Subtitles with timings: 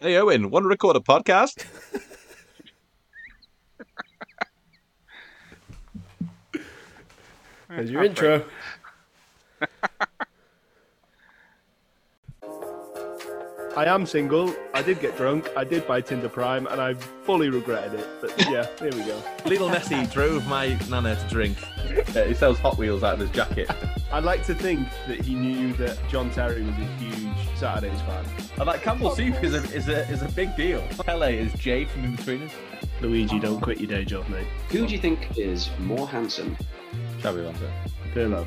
[0.00, 1.66] Hey Owen, want to record a podcast?
[7.68, 8.44] There's your intro.
[13.78, 14.52] I am single.
[14.74, 15.48] I did get drunk.
[15.56, 18.08] I did buy Tinder Prime, and I fully regretted it.
[18.20, 19.22] But yeah, here we go.
[19.46, 21.56] Little Nessie drove my nana to drink.
[22.12, 23.70] Yeah, he sells Hot Wheels out of his jacket.
[24.10, 28.24] I'd like to think that he knew that John Terry was a huge Saturdays fan.
[28.56, 30.82] And like Campbell Soup is a, is a is a big deal.
[31.04, 32.50] Pele is Jay from Inbetweeners.
[33.00, 34.48] Luigi, don't quit your day job, mate.
[34.70, 36.56] Who do you think is more handsome?
[37.20, 37.70] Shall we answer?
[38.12, 38.44] Pirlo.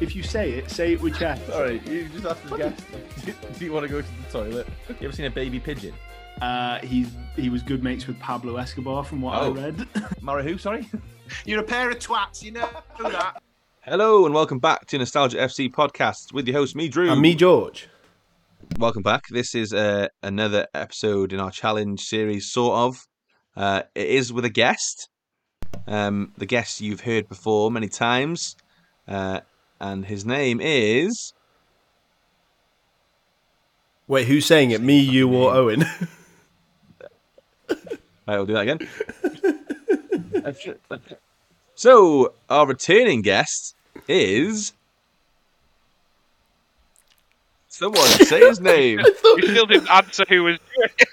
[0.00, 1.46] If you say it, say it with chest.
[1.46, 2.80] Sorry, you just have to guess.
[3.58, 4.66] Do you want to go to the toilet?
[5.00, 5.94] You ever seen a baby pigeon?
[6.42, 9.54] Uh, he's he was good mates with Pablo Escobar, from what Oh.
[9.54, 9.88] I read.
[10.20, 10.88] Mara who, sorry?
[11.44, 12.68] You're a pair of twats, you know
[13.00, 13.40] that.
[13.82, 17.10] Hello and welcome back to Nostalgia FC podcast with your host, me, Drew.
[17.10, 17.88] and me, George.
[18.78, 19.24] Welcome back.
[19.30, 23.06] This is uh, another episode in our challenge series, sort of.
[23.56, 25.08] Uh, it is with a guest.
[25.86, 28.56] Um, the guest you've heard before many times.
[29.06, 29.40] Uh,
[29.80, 31.32] and his name is.
[34.06, 34.80] Wait, who's saying it?
[34.80, 35.84] Me, you, or Owen?
[38.26, 38.88] Right, we'll do that again.
[41.74, 43.74] so, our returning guest
[44.08, 44.72] is.
[47.68, 49.00] Someone say his name.
[49.36, 51.08] You still didn't answer who was doing it.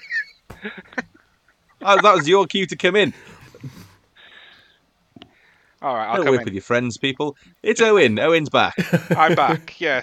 [1.80, 3.12] That was your cue to come in.
[5.82, 6.44] All right, I'll Don't come work in.
[6.46, 7.36] with your friends, people.
[7.62, 8.18] It's Owen.
[8.18, 8.74] Owen's back.
[9.10, 9.78] I'm back.
[9.80, 10.02] Yeah.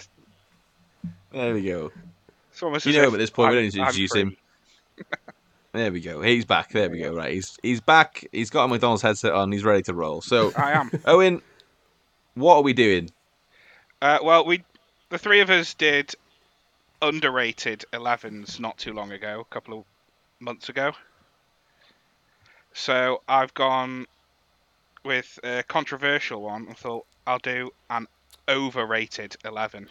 [1.32, 1.92] There we go.
[2.60, 3.52] It's almost You as know him at this point.
[3.52, 4.22] We don't need to introduce free.
[4.22, 4.38] him.
[5.72, 6.20] There we go.
[6.20, 6.72] He's back.
[6.72, 7.14] There we go.
[7.14, 7.32] Right.
[7.32, 8.28] He's he's back.
[8.32, 9.52] He's got a McDonald's headset on.
[9.52, 10.20] He's ready to roll.
[10.20, 10.90] So, I am.
[11.06, 11.44] Owen,
[12.34, 13.12] what are we doing?
[14.02, 14.64] Uh, well, we,
[15.10, 16.16] the three of us did
[17.04, 19.86] underrated 11s not too long ago, a couple of
[20.40, 20.92] months ago.
[22.74, 24.08] So I've gone
[25.06, 26.68] with a controversial one.
[26.68, 28.08] I thought I'll do an
[28.50, 29.88] overrated 11.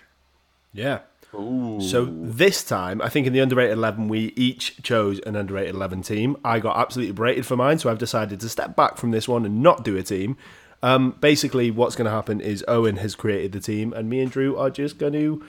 [0.75, 0.99] yeah.
[1.35, 1.79] Ooh.
[1.81, 6.03] So this time, I think in the underrated 11, we each chose an underrated 11
[6.03, 6.37] team.
[6.45, 9.45] I got absolutely berated for mine, so I've decided to step back from this one
[9.45, 10.37] and not do a team.
[10.83, 14.31] Um, basically, what's going to happen is Owen has created the team, and me and
[14.31, 15.45] Drew are just going to,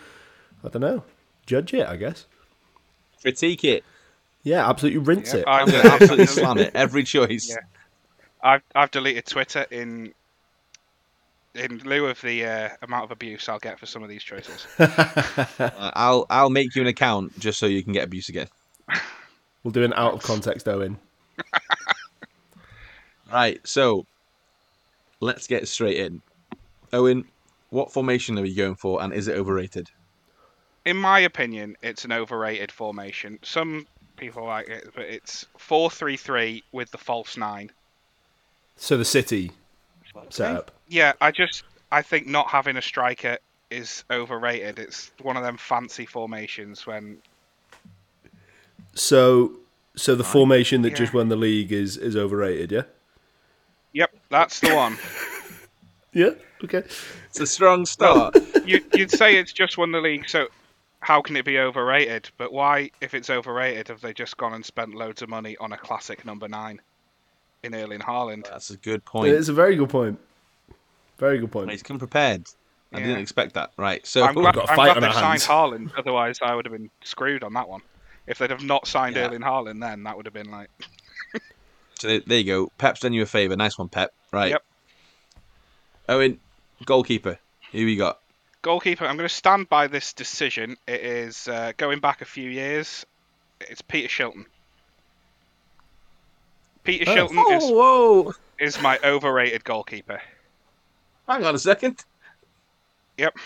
[0.64, 1.04] I don't know,
[1.46, 2.26] judge it, I guess.
[3.22, 3.86] critique it.
[4.44, 5.46] Yeah, absolutely rinse Yeah, it.
[5.48, 6.72] I'm I'm going to absolutely slam it.
[6.76, 7.50] Every choice.
[7.50, 7.58] Yeah.
[8.42, 10.14] I've I've deleted Twitter in
[11.56, 14.68] in lieu of the uh, amount of abuse I'll get for some of these choices.
[15.60, 18.48] Uh, I'll I'll make you an account just so you can get abuse again.
[19.64, 20.98] We'll do an out of context Owen.
[23.32, 23.60] Right.
[23.64, 24.08] So,
[25.20, 26.24] let's get straight in.
[26.92, 27.26] Owen,
[27.70, 29.92] what formation are we going for, and is it overrated?
[30.86, 33.40] in my opinion, it's an overrated formation.
[33.44, 33.86] Some
[34.18, 37.72] people like it, but it's four three three with the false nine.
[38.76, 39.52] So the City
[40.30, 40.72] setup.
[40.88, 43.38] Yeah, I just I think not having a striker
[43.70, 44.80] is overrated.
[44.80, 47.18] It's one of them fancy formations when
[48.94, 49.54] So,
[49.96, 50.96] so the formation that Yeah.
[50.96, 52.72] just won the league is is overrated.
[52.72, 52.84] Yeah.
[53.94, 54.98] Yep, that's the one.
[56.12, 56.32] Yeah.
[56.64, 56.80] Okay.
[57.28, 58.36] It's a strong start.
[58.66, 60.48] you, you'd say it's just won the league, so
[61.02, 62.32] how can it be overrated?
[62.38, 65.72] But why, if it's overrated, have they just gone and spent loads of money on
[65.72, 66.82] a classic number nine
[67.64, 68.46] in Erling Haaland?
[68.50, 69.30] That's a good point.
[69.34, 70.20] It's a very good point.
[71.18, 71.70] Very good point.
[71.72, 72.48] He's come prepared.
[72.94, 73.06] I Yeah.
[73.08, 73.72] didn't expect that.
[73.78, 74.06] Right.
[74.08, 75.42] So I'm glad, got a I'm fight glad on they our signed.
[75.42, 75.92] Haaland.
[75.98, 77.82] Otherwise, I would have been screwed on that one.
[78.26, 79.28] If they'd have not signed Yeah.
[79.28, 80.70] Erling Haaland, then that would have been like,
[82.00, 82.72] So there, there you go.
[82.78, 83.56] Pep's done you a favour.
[83.56, 84.14] Nice one, Pep.
[84.32, 84.52] Right.
[84.52, 84.64] Yep.
[86.08, 86.40] Owen,
[86.86, 87.38] goalkeeper.
[87.72, 88.20] Who we got?
[88.62, 89.06] goalkeeper.
[89.06, 90.76] I'm going to stand by this decision.
[90.86, 93.06] It is uh, going back a few years.
[93.62, 94.46] It's Peter Shilton.
[96.84, 97.16] Peter Oh.
[97.16, 98.34] Shilton oh, is, whoa!
[98.60, 100.22] is my overrated goalkeeper.
[101.28, 102.04] Hang on a second.
[103.18, 103.38] Yep.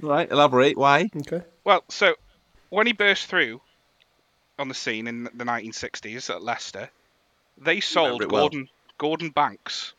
[0.00, 0.30] Right.
[0.30, 0.76] Elaborate.
[0.76, 1.10] Why?
[1.14, 1.42] Okay.
[1.64, 2.14] Well, so
[2.68, 3.60] when he burst through
[4.58, 6.90] on the scene in the 1960s at Leicester,
[7.58, 8.42] they sold it well.
[8.42, 8.68] Gordon
[8.98, 9.94] Gordon Banks,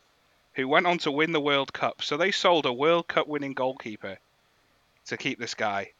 [0.54, 2.02] who went on to win the World Cup.
[2.02, 4.18] So they sold a World Cup winning goalkeeper
[5.06, 5.90] to keep this guy,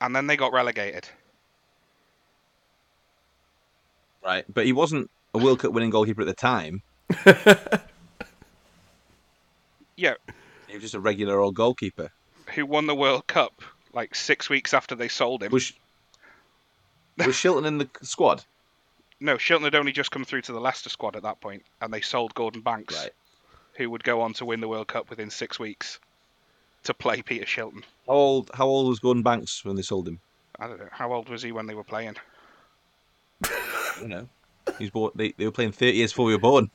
[0.00, 1.08] and then they got relegated.
[4.24, 4.44] Right.
[4.52, 6.82] But he wasn't a World Cup winning goalkeeper at the time.
[9.96, 10.14] Yeah,
[10.66, 12.10] He was just a regular old goalkeeper.
[12.54, 13.62] who won the World Cup
[13.92, 15.52] like six weeks after they sold him.
[15.52, 15.72] Was
[17.16, 18.44] was Shilton in the squad?
[19.20, 21.94] No, Shilton had only just come through to the Leicester squad at that point, and
[21.94, 23.12] they sold Gordon Banks, Right.
[23.74, 26.00] who would go on to win the World Cup within six weeks,
[26.82, 27.84] to play Peter Shilton.
[28.08, 28.50] How old?
[28.52, 30.18] How old was Gordon Banks when they sold him?
[30.58, 32.16] I don't know how old was he when they were playing.
[33.96, 34.28] I don't know.
[34.78, 36.70] He was born, they, they were playing 30 years before we were born.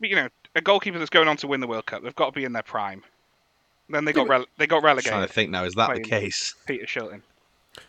[0.00, 2.26] But, you know, a goalkeeper that's going on to win the World Cup, they've got
[2.26, 3.02] to be in their prime.
[3.88, 6.00] Then they got but- rele- they got I'm trying to think now, is that the
[6.00, 6.54] Playing- case?
[6.66, 7.22] Peter Shilton.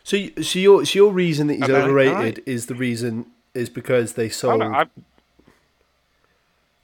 [0.02, 2.38] So, y- so your so your reason that he's I know, overrated right.
[2.46, 4.60] is the reason is because they Oh, sold.
[4.60, 4.88] no, I've,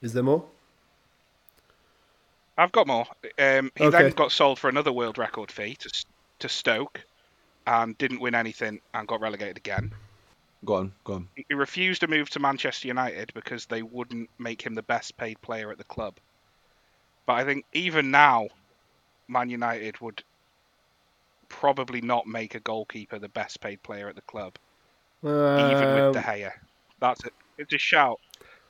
[0.03, 0.45] Is there more?
[2.59, 3.07] I've got more.
[3.39, 4.03] Um, he Okay.
[4.03, 6.05] then got sold for another world record fee to S-
[6.41, 7.03] to Stoke,
[7.71, 9.93] and didn't win anything and got relegated again.
[10.65, 11.29] Go on, go on.
[11.37, 15.41] He refused to move to Manchester United because they wouldn't make him the best paid
[15.41, 16.17] player at the club.
[17.27, 18.49] But I think even now,
[19.29, 20.23] Man United would
[21.49, 24.57] probably not make a goalkeeper the best paid player at the club,
[25.23, 26.51] even with De Gea.
[26.99, 27.33] That's it.
[27.57, 28.19] It's a shout,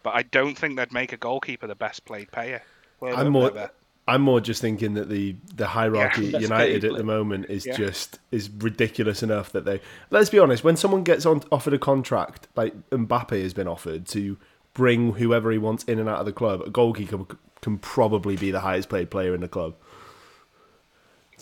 [0.03, 2.63] but I don't think they'd make a goalkeeper the best paid player.
[2.99, 3.49] player I'm more.
[3.49, 3.71] ever.
[4.09, 6.39] I'm more just thinking that the the hierarchy Yeah.
[6.41, 7.77] United paid at the moment is Yeah.
[7.77, 9.81] just is ridiculous enough that they.
[10.11, 10.65] Let's be honest.
[10.65, 14.37] When someone gets on offered a contract like Mbappe has been offered to
[14.75, 18.37] bring whoever he wants in and out of the club, a goalkeeper can, can probably
[18.37, 19.75] be the highest paid player in the club.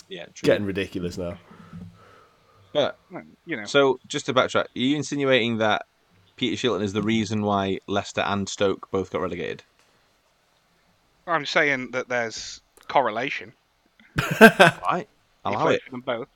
[0.08, 0.46] Yeah, true.
[0.46, 1.38] Getting ridiculous now.
[2.72, 2.98] But,
[3.46, 5.86] You know, so, just to backtrack, are you insinuating that
[6.36, 9.64] Peter Shilton is the reason why Leicester and Stoke both got relegated?
[11.28, 13.52] I'm saying that there's correlation.
[14.40, 15.06] Right.
[15.44, 15.82] I'll he allow played it.
[15.84, 16.28] for them both,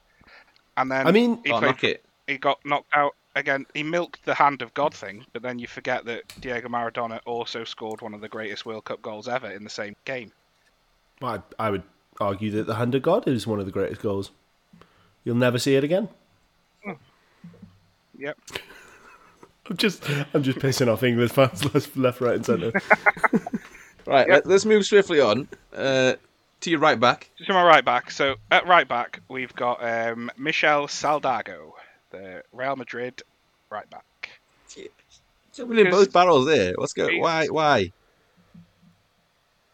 [0.77, 2.05] and then I mean, he oh, I'll played knock it.
[2.27, 3.67] he got knocked out again.
[3.75, 7.65] He milked the hand of God thing, but then you forget that Diego Maradona also
[7.65, 10.31] scored one of the greatest World Cup goals ever in the same game.
[11.21, 11.83] I, I would
[12.21, 14.31] argue that the hand of God is one of the greatest goals.
[15.25, 16.09] You'll never see it again.
[18.19, 18.38] Yep.
[19.71, 20.05] I'm just,
[20.35, 22.73] I'm just pissing off English fans left, left right, and centre.
[24.06, 24.46] Right, Yep.
[24.46, 26.14] let, us move swiftly on uh,
[26.60, 27.31] to your right back.
[27.46, 28.10] To my right back.
[28.10, 31.72] So at right back we've got um, Michel Saldago,
[32.10, 33.22] the Real Madrid
[33.70, 34.04] right back.
[35.54, 36.72] Jumping in both barrels there.
[36.76, 37.14] What's going?
[37.16, 37.46] he- Why?
[37.46, 37.93] Why?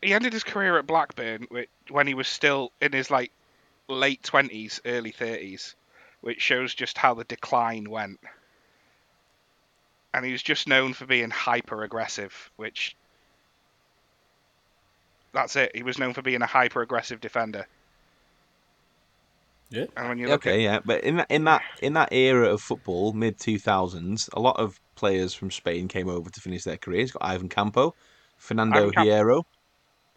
[0.02, 3.32] He ended his career at Blackburn whi- when he was still in his like
[3.88, 5.74] late twenties, early thirties,
[6.20, 8.18] which shows just how the decline went.
[10.14, 12.96] And he was just known for being hyper aggressive, which
[15.32, 15.72] that's it.
[15.74, 17.66] He was known for being a hyper aggressive defender.
[19.70, 19.86] Yeah.
[19.96, 22.62] And when you look Okay, yeah, but in that in that in that era of
[22.62, 26.78] football, mid two thousands, a lot of players from Spain came over to finish their
[26.78, 27.10] careers.
[27.10, 27.94] Got Ivan Campo,
[28.38, 29.44] Fernando Ivan Hierro.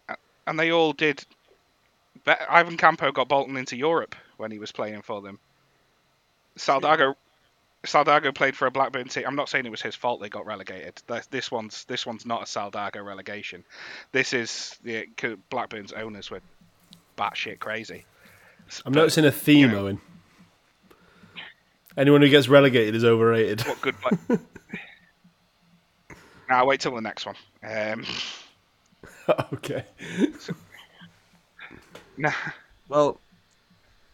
[0.08, 1.24] at, and they all did.
[2.48, 5.38] Ivan Campo got Bolton into Europe when he was playing for them.
[6.56, 7.14] Saldago,
[7.84, 9.24] Saldago played for a Blackburn team.
[9.26, 11.00] I'm not saying it was his fault they got relegated.
[11.30, 13.64] This one's this one's not a Saldago relegation.
[14.12, 16.40] This is the 'cause Blackburn's owners were
[17.18, 18.04] batshit crazy.
[18.86, 19.84] I'm noticing a theme, you know.
[19.84, 20.00] Owen.
[21.96, 23.60] Anyone who gets relegated is overrated.
[23.62, 24.38] What good play?
[26.48, 27.36] now wait till the next one.
[27.62, 28.04] Um,
[29.54, 29.84] okay.
[32.16, 32.32] nah,
[32.88, 33.20] Well,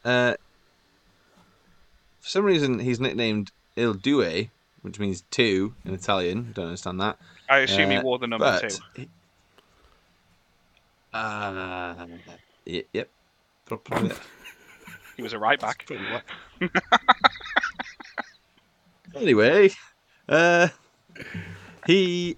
[0.04, 0.34] uh,
[2.28, 4.50] for some reason he's nicknamed Il Due,
[4.82, 6.52] which means two in Italian.
[6.52, 7.16] Don't understand that.
[7.48, 8.76] I assume he Uh, wore the number but two.
[8.96, 9.08] he-
[11.14, 12.06] Uh,
[12.66, 13.08] y- yep.
[13.64, 14.10] Pro- Probably,
[15.16, 15.88] He was a right back.
[19.14, 19.70] anyway,
[20.28, 20.68] uh,
[21.86, 22.36] he.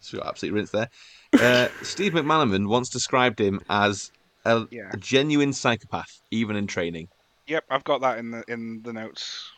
[0.00, 0.90] So absolutely rinsed there.
[1.32, 4.10] Uh, Steve McManaman once described him as
[4.44, 4.90] a, Yeah.
[4.92, 7.08] a genuine psychopath, even in training.
[7.52, 9.50] Yep, I've got that in the in the notes.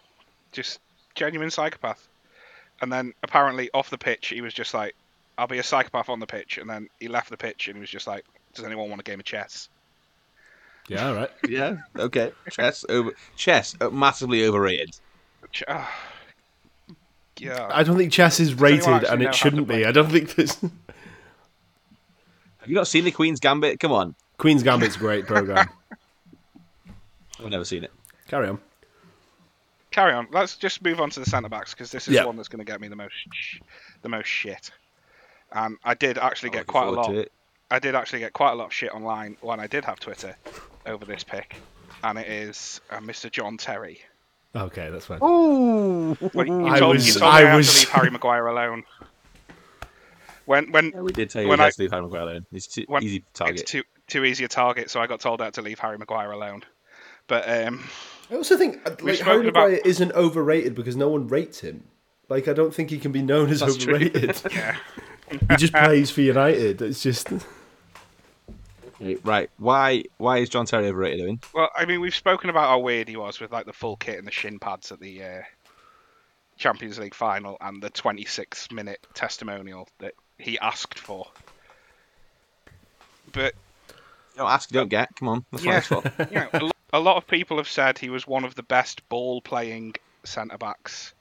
[0.51, 0.81] Just
[1.15, 2.09] genuine psychopath.
[2.81, 4.97] And then apparently off the pitch, he was just like,
[5.39, 7.81] "I'll be a psychopath on the pitch." And then he left the pitch and he
[7.81, 9.69] was just like, "Does anyone want a game of chess?"
[10.89, 11.31] Yeah, all right.
[11.49, 11.77] Yeah.
[11.97, 12.33] Okay.
[12.51, 13.13] Chess over.
[13.37, 14.97] Chess uh, massively overrated.
[15.53, 15.89] Ch- ah.
[17.39, 17.69] yeah.
[17.71, 19.87] I don't think chess is rated, and it shouldn't be.
[19.87, 20.57] I don't think this.
[20.61, 20.71] Have
[22.67, 23.79] you not seen the Queen's Gambit?
[23.79, 24.17] Come on.
[24.39, 25.69] Queen's Gambit's a great program.
[27.45, 27.93] I've never seen it.
[28.29, 28.59] Carry on.
[29.91, 30.27] Carry on.
[30.33, 32.23] Let's just move on to the centre backs because this is Yeah.
[32.23, 33.59] the one that's going to get me the most sh-
[34.03, 34.71] the most shit.
[35.53, 37.15] And I did actually get quite a lot.
[37.71, 40.37] I did actually get quite a lot of shit online when I did have Twitter
[40.87, 41.57] over this pick,
[42.03, 43.31] and it is uh, Mr.
[43.31, 44.01] John Terry.
[44.57, 45.19] Okay, that's fine.
[45.23, 46.17] Ooh.
[46.35, 48.11] Well, you I told, was- you told me I I, had was- to leave Harry
[48.11, 48.85] Maguire alone.
[50.47, 52.23] When when Yeah, we did tell you When when I- I, to leave Harry Maguire
[52.23, 52.47] alone.
[52.51, 53.61] He's too when easy target.
[53.61, 56.33] it's too too easy a target, so I got told out to leave Harry Maguire
[56.33, 56.63] alone.
[57.27, 57.85] But um,
[58.31, 61.61] I also think uh, like, spoken Harry about- Maguire isn't overrated because no one rates
[61.61, 61.85] him.
[62.29, 64.41] Like I don't think he can be known as That's overrated.
[64.51, 64.77] yeah,
[65.51, 66.81] he just plays for United.
[66.83, 67.29] It's just
[69.23, 69.51] Right.
[69.59, 71.41] Why why is John Terry overrated, Owen?
[71.53, 74.19] Well, I mean, we've spoken about how weird he was with like the full kit
[74.19, 75.43] and the shin pads at the uh,
[76.57, 81.27] Champions League final and the 26 minute testimonial that he asked for.
[83.33, 83.55] But
[84.37, 85.15] don't ask, don't get.
[85.17, 85.45] Come on.
[85.53, 85.81] That's Yeah.
[85.89, 86.29] what it's for.
[86.31, 89.41] you know, a, lot of people have said he was one of the best ball
[89.41, 91.15] playing centre backs.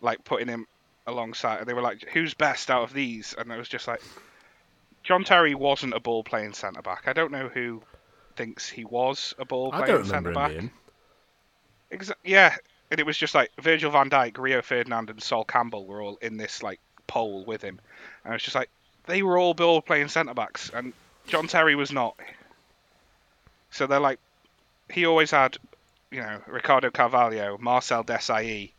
[0.00, 0.66] Like putting him
[1.06, 4.02] alongside, they were like, "Who's best out of these?" And it was just like,
[5.02, 7.04] John Terry wasn't a ball playing centre back.
[7.06, 7.82] I don't know who
[8.34, 10.52] thinks he was a ball I playing centre back.
[11.92, 12.56] Exa- yeah,
[12.90, 16.16] and it was just like Virgil van Dijk, Rio Ferdinand, and Sol Campbell were all
[16.16, 17.80] in this like poll with him,
[18.24, 18.68] and it's just like
[19.06, 20.92] they were all ball playing centre backs, and
[21.28, 22.18] John Terry was not.
[23.70, 24.18] So they're like,
[24.90, 25.56] he always had,
[26.10, 28.72] you know, Ricardo Carvalho, Marcel Desailly,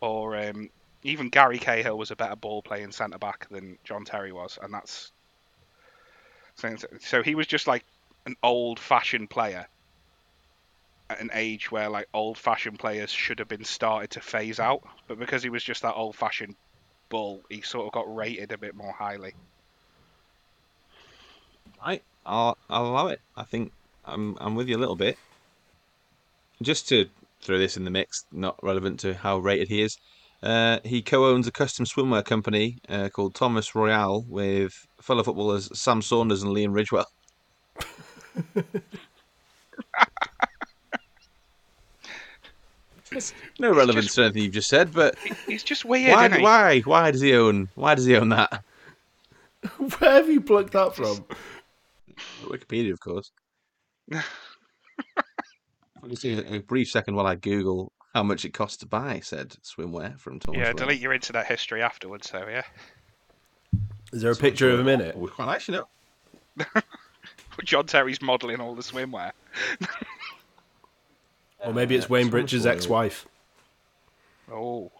[0.00, 0.70] or um,
[1.02, 4.72] even Gary Cahill was a better ball playing centre back than John Terry was, and
[4.72, 5.12] that's.
[6.56, 7.84] So so he was just like
[8.26, 9.66] an old fashioned player
[11.08, 14.82] at an age where like old fashioned players should have been started to phase out,
[15.08, 16.54] but because he was just that old fashioned
[17.08, 19.34] bull, he sort of got rated a bit more highly.
[21.84, 22.02] Right.
[22.24, 23.20] I'll I'll allow it.
[23.36, 23.72] I think
[24.04, 25.18] I'm I'm with you a little bit.
[26.62, 27.08] Just to
[27.40, 29.96] throw this in the mix, not relevant to how rated he is.
[30.42, 36.00] Uh, he co-owns a custom swimwear company uh, called Thomas Royall with fellow footballers Sam
[36.00, 37.04] Saunders and Liam Ridgewell.
[43.58, 46.26] no relevance just- to anything you've just said, but He's just weird, why?
[46.26, 46.42] isn't he?
[46.44, 46.80] Why?
[46.80, 47.68] Why does he own?
[47.74, 48.62] Why does he own that?
[49.98, 51.24] Where have you plucked that from?
[52.44, 53.30] Wikipedia, of course.
[56.02, 59.20] I'll just a, a brief second while I Google how much it costs to buy
[59.20, 60.58] said swimwear from Thomas.
[60.58, 60.76] Yeah, Royall.
[60.76, 62.62] delete your internet history afterwards, so yeah.
[64.12, 65.14] Is there a picture of him in it?
[65.16, 66.66] Oh, we quite actually know.
[67.64, 69.32] John Terry's modelling all the swimwear.
[71.62, 73.26] Or maybe it's Wayne Bridges' ex-wife.
[74.50, 74.90] Oh.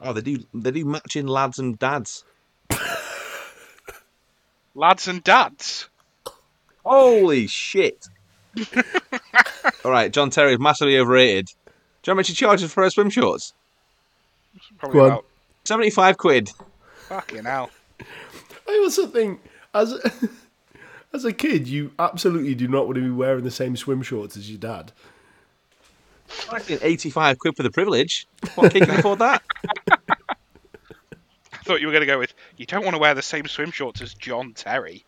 [0.00, 0.44] Oh, they do.
[0.54, 2.24] They do matching lads and dads.
[4.74, 5.88] Lads and dads.
[6.84, 8.08] Holy shit!
[9.86, 11.46] All right, John Terry is massively overrated.
[11.46, 13.54] Do you know how much he charges for her swim shorts?
[14.78, 15.10] Probably Go on.
[15.12, 15.24] about
[15.64, 16.50] Seventy-five quid.
[17.08, 17.70] fucking hell.
[18.68, 19.40] I also think
[19.72, 19.94] as
[21.12, 24.36] as a kid, you absolutely do not want to be wearing the same swim shorts
[24.36, 24.90] as your dad.
[26.50, 28.26] I think Eighty-five quid for the privilege.
[28.56, 29.40] What kid can afford that?
[29.88, 33.46] I thought you were going to go with, you don't want to wear the same
[33.46, 35.04] swim shorts as John Terry.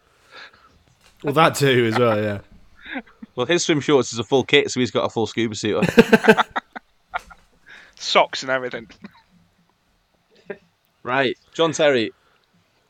[1.25, 2.23] Well, that too as well.
[2.23, 2.39] Yeah.
[3.35, 5.77] Well, his swim shorts is a full kit, so he's got a full scuba suit.
[5.77, 6.45] on.
[7.97, 8.89] Socks and everything.
[11.03, 12.13] Right, John Terry,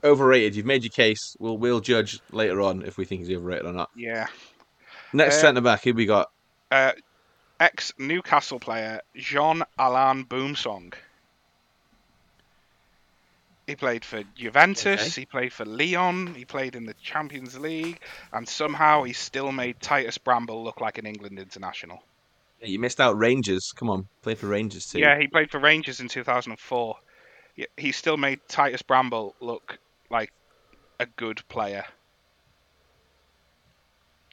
[0.02, 0.56] overrated.
[0.56, 1.36] You've made your case.
[1.38, 3.90] We'll we'll judge later on if we think he's overrated or not.
[3.94, 4.26] Yeah.
[5.12, 6.30] Next Uh, centre back, who we got?
[6.70, 6.92] Uh,
[7.60, 10.94] ex Newcastle player Jean Alain Boumsong.
[13.68, 15.20] He played for Juventus, Okay.
[15.20, 18.00] he played for Lyon, he played in the Champions League,
[18.32, 21.98] and somehow he still made Titus Bramble look like an England international.
[22.62, 23.70] Yeah, you missed out Rangers.
[23.76, 25.00] Come on, play for Rangers too.
[25.00, 26.96] Yeah, he played for Rangers in 2004.
[27.56, 30.32] He- He still made Titus Bramble look like
[30.98, 31.84] a good player.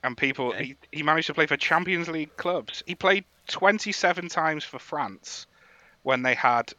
[0.02, 0.64] And people, Okay.
[0.64, 2.84] he, he managed to play for Champions League clubs.
[2.88, 5.46] He played 27 times for France
[6.04, 6.72] when they had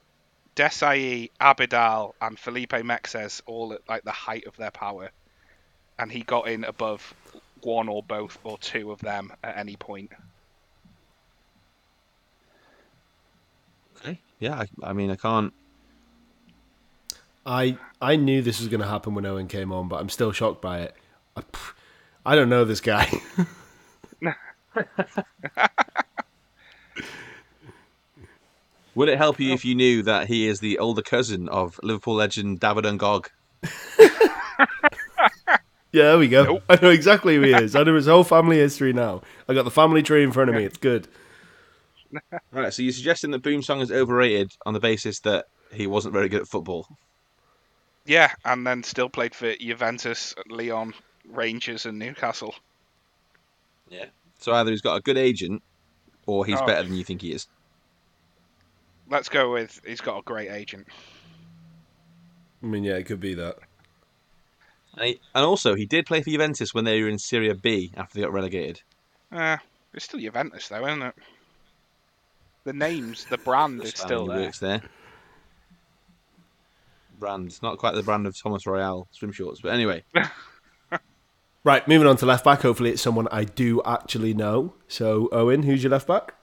[0.56, 5.10] Desailly, Abidal, and Felipe Mexes all at like the height of their power.
[5.98, 7.14] And he got in above
[7.62, 10.10] one or both or two of them at any point.
[13.98, 14.20] Okay.
[14.38, 15.52] Yeah, I, I mean, I can't.
[17.44, 20.32] I I knew this was going to happen when Owen came on, but I'm still
[20.32, 20.94] shocked by it.
[21.36, 21.42] I,
[22.24, 23.08] I don't know this guy.
[28.96, 29.54] Would it help you oh.
[29.54, 33.26] if you knew that he is the older cousin of Liverpool legend David Ngog?
[35.48, 35.58] yeah,
[35.92, 36.44] there we go.
[36.44, 36.62] Nope.
[36.70, 37.76] I know exactly who he is.
[37.76, 39.20] I know his whole family history now.
[39.50, 40.64] I got the family tree in front of me.
[40.64, 41.06] It's good.
[42.50, 42.72] Right.
[42.72, 46.40] So you're suggesting that Boumsong is overrated on the basis that he wasn't very good
[46.40, 46.86] at football?
[48.06, 50.94] Yeah, and then still played for Juventus, Leon,
[51.28, 52.54] Rangers, and Newcastle.
[53.90, 54.06] Yeah.
[54.38, 55.62] So either he's got a good agent,
[56.26, 56.64] or he's Oh.
[56.64, 57.48] better than you think he is.
[59.08, 60.86] Let's go with he's got a great agent.
[62.62, 63.56] I mean, yeah, it could be that.
[64.94, 67.92] And, he, and also, he did play for Juventus when they were in Serie B
[67.96, 68.80] after they got relegated.
[69.30, 69.58] Uh,
[69.94, 71.14] it's still Juventus though, isn't it?
[72.64, 74.40] The names, the brand is still there.
[74.40, 74.82] works there.
[77.18, 80.04] Brand, not quite the brand of Thomas Royall swim shorts, but anyway.
[81.66, 82.62] Right, moving on to left back.
[82.62, 84.74] Hopefully, it's someone I do actually know.
[84.86, 86.35] So, Owen, who's your left back?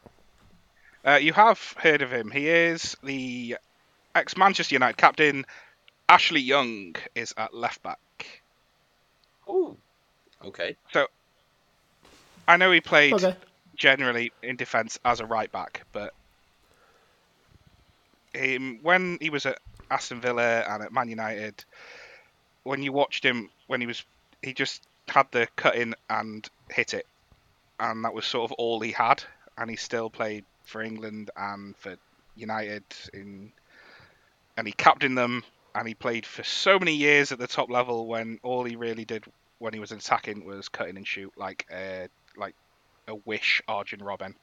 [1.05, 2.31] Uh, you have heard of him.
[2.31, 3.57] He is the
[4.15, 5.45] ex Manchester United captain.
[6.10, 8.00] Ashley Young is at left back.
[9.48, 9.77] Oh,
[10.43, 10.77] okay.
[10.91, 11.07] So
[12.48, 13.36] I know he played Okay.
[13.75, 16.13] generally in defence as a right back, but
[18.33, 21.63] him, when he was at Aston Villa and at Man United,
[22.63, 24.03] when you watched him when he was,
[24.41, 27.05] he just had the cut in and hit it,
[27.79, 29.24] and that was sort of all he had.
[29.57, 31.96] And he still played for England and for
[32.36, 33.51] United in,
[34.58, 35.43] and he captained them,
[35.75, 39.05] and he played for so many years at the top level when all he really
[39.05, 39.25] did
[39.60, 42.55] when he was attacking was cutting and shoot like uh, like
[43.08, 44.36] a wish Arjen Robben.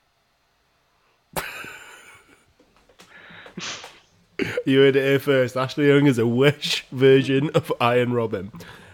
[4.64, 5.56] You heard it here first.
[5.56, 8.50] Ashley Young is a wish version of Arjen Robben.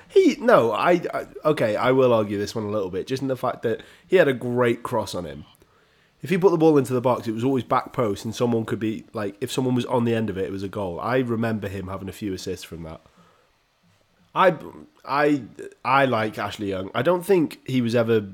[0.08, 1.76] He no, I, I okay.
[1.76, 4.28] I will argue this one a little bit, just in the fact that he had
[4.28, 5.44] a great cross on him.
[6.26, 8.64] If he put the ball into the box, it was always back post, and someone
[8.64, 10.98] could be like, if someone was on the end of it, it was a goal.
[10.98, 13.00] I remember him having a few assists from that.
[14.34, 14.56] I,
[15.04, 15.42] I,
[15.84, 16.90] I like Ashley Young.
[16.96, 18.26] I don't think he was ever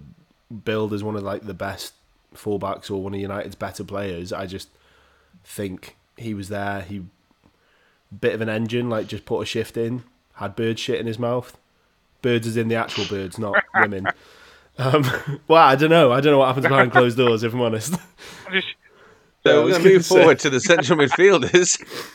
[0.65, 1.93] billed as one of like the best
[2.35, 4.33] fullbacks or one of United's better players.
[4.33, 4.71] I just
[5.45, 6.81] think he was there.
[6.81, 7.05] He
[8.23, 10.05] bit of an engine, like just put a shift in.
[10.37, 11.59] Had bird shit in his mouth.
[12.23, 14.07] Birds is in the actual birds, not women.
[14.79, 15.05] Um,
[15.49, 16.13] well, I don't know.
[16.13, 17.43] I don't know what happens behind closed doors.
[17.43, 17.95] If I'm honest.
[18.49, 18.69] I just-
[19.45, 21.79] Yeah, I So we're going to gonna move say- forward to the central midfielders.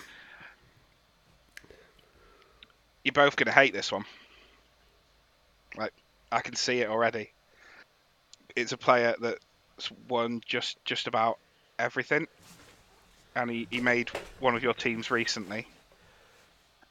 [3.03, 4.05] You're both going to hate this one.
[5.77, 5.93] Like,
[6.31, 7.31] I can see it already.
[8.55, 11.37] It's a player that's won just just about
[11.77, 12.27] everything,
[13.35, 14.09] and he, he made
[14.39, 15.67] one of your teams recently.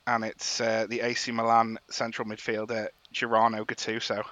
[0.07, 4.23] And it's uh, the AC Milan central midfielder Gennaro Gattuso.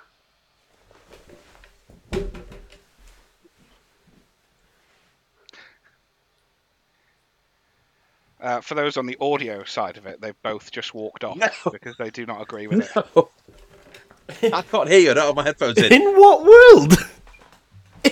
[8.45, 11.49] Uh, for those on the audio side of it, they've both just walked off No.
[11.73, 14.53] because they do not agree with it.
[14.53, 15.11] I can't hear you.
[15.13, 15.91] I don't have my headphones in.
[15.91, 16.93] In what world?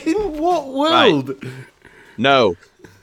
[0.06, 1.44] In what world?
[2.16, 2.56] No.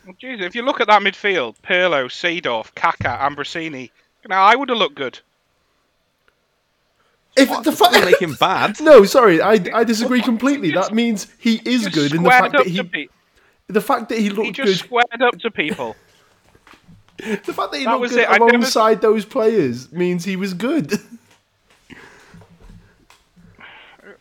[0.08, 3.92] Well, Jeez, if you look at that midfield, Pirlo, Seedorf, Kaká, Ambrosini,
[4.28, 5.20] now I would have looked good.
[7.38, 8.80] If the Doesn't fact make him bad.
[8.82, 10.72] no, sorry, I, I disagree completely.
[10.72, 13.08] That means he is Just good in the squared fact up that he pe-
[13.68, 15.96] the fact that he he looked just good squared up to people.
[17.46, 20.24] the fact that he That looked was good it, I never- alongside those players means
[20.26, 20.94] he was good.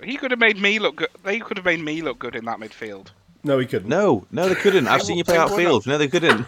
[0.04, 1.08] He could have made me look good.
[1.24, 3.08] They could have made me look good in that midfield.
[3.42, 3.88] no, he couldn't.
[3.88, 4.86] No, no, they couldn't.
[4.86, 5.86] I've seen you play They outfield.
[5.88, 6.46] No, they couldn't.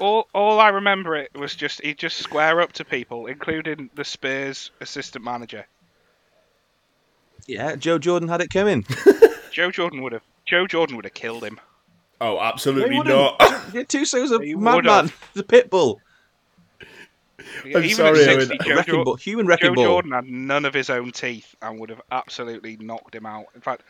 [0.00, 4.04] All, all I remember it was just he'd just square up to people, including the
[4.04, 5.64] Spurs assistant manager.
[7.46, 8.84] Yeah, Joe Jordan had it coming.
[9.52, 10.22] Joe Jordan would have.
[10.46, 11.60] Joe Jordan would have killed him.
[12.20, 13.14] Oh, They absolutely wouldn't.
[13.14, 13.64] not.
[13.74, 15.04] Yeah, Tuso's a He madman.
[15.04, 15.30] would've.
[15.34, 16.00] He's pit bull.
[17.64, 18.46] I'm Even sorry, at Owen.
[18.46, 19.14] 60, A Joe, wrecking Jor- ball.
[19.16, 19.84] Human wrecking Joe ball.
[19.84, 23.46] Jordan had none of his own teeth and would have absolutely knocked him out.
[23.54, 23.82] In fact,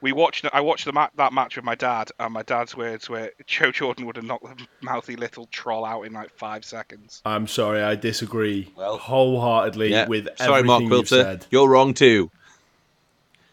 [0.00, 0.44] we watched.
[0.52, 3.70] I watched the ma- that match with my dad, and my dad's words were Joe
[3.72, 7.22] Jordan would have knocked the mouthy little troll out in like five seconds.
[7.24, 10.06] I'm sorry, I disagree Well, wholeheartedly Yeah.
[10.08, 11.22] with Sorry, Mark everything you've Quilter.
[11.24, 11.46] said.
[11.50, 12.30] You're wrong too.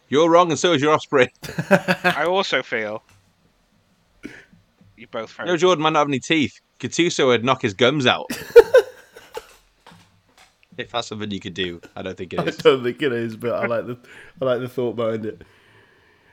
[0.08, 1.30] You're wrong, and so is your offspring.
[1.70, 3.02] I also feel
[4.96, 5.32] you both.
[5.32, 6.60] very- Joe Jordan might not have any teeth.
[6.80, 8.26] Gattuso would knock his gums out.
[10.78, 13.36] if that's something you could do, I don't think it I don't think it is,
[13.36, 13.98] but I like the
[14.40, 15.42] I like the thought behind it.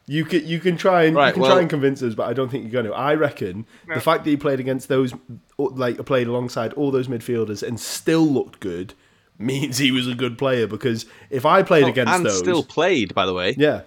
[0.05, 2.33] You can you can try and you can well- try and convince us, but I
[2.33, 2.93] don't think you're going to.
[2.93, 3.95] I reckon No.
[3.95, 5.13] the fact that he played against those,
[5.57, 8.93] like played alongside all those midfielders and still looked good,
[9.37, 10.67] means he was a good player.
[10.67, 13.55] Because if I played Oh, against and those, still played, by the way.
[13.57, 13.83] yeah,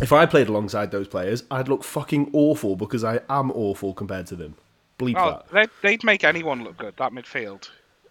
[0.00, 4.26] if I played alongside those players, I'd look fucking awful because I am awful compared
[4.28, 4.54] to them.
[4.98, 5.48] Bleep Oh, that.
[5.52, 6.94] they'd, they'd make anyone look good.
[6.96, 7.68] That midfield.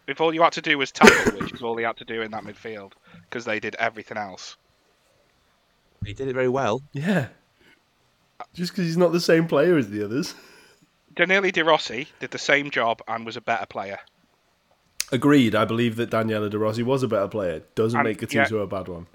[0.08, 2.22] If all you had to do was tackle, which is all he had to do
[2.22, 2.92] in that midfield,
[3.30, 4.58] because they did everything else.
[6.06, 6.82] He did it very well.
[6.92, 7.28] Yeah,
[8.54, 10.36] just because he's not the same player as the others.
[11.16, 14.00] Daniele De Rossi did the same job and was a better player.
[15.12, 15.54] Agreed.
[15.56, 17.62] I believe that Daniele De Rossi was a better player.
[17.76, 19.08] Doesn't And- make Gattuso a bad one.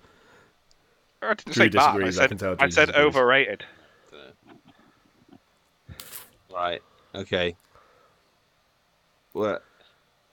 [1.22, 1.78] I didn't Drew say bad.
[1.78, 3.64] I disagrees, I said, can tell I said overrated.
[6.52, 6.82] Right.
[7.14, 7.56] Okay.
[9.34, 9.60] Well,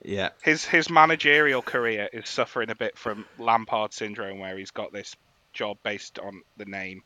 [0.02, 0.30] yeah.
[0.42, 5.14] His his managerial career is suffering a bit from Lampard syndrome, where he's got this
[5.52, 7.02] job based on the name.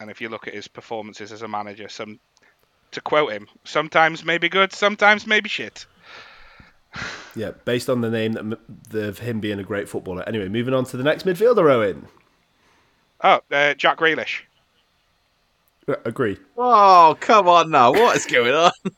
[0.00, 2.20] And if you look at his performances as a manager, some
[2.92, 5.86] to quote him, sometimes maybe good, sometimes maybe shit.
[7.34, 8.32] Yeah, based on the name
[8.90, 10.22] that of him being a great footballer.
[10.26, 12.06] Anyway, moving on to the next midfielder, Owen.
[13.22, 14.40] Oh, uh, Jack Grealish.
[15.88, 16.36] Uh, Agree.
[16.56, 17.92] Oh, come on now.
[17.92, 18.70] What is going on?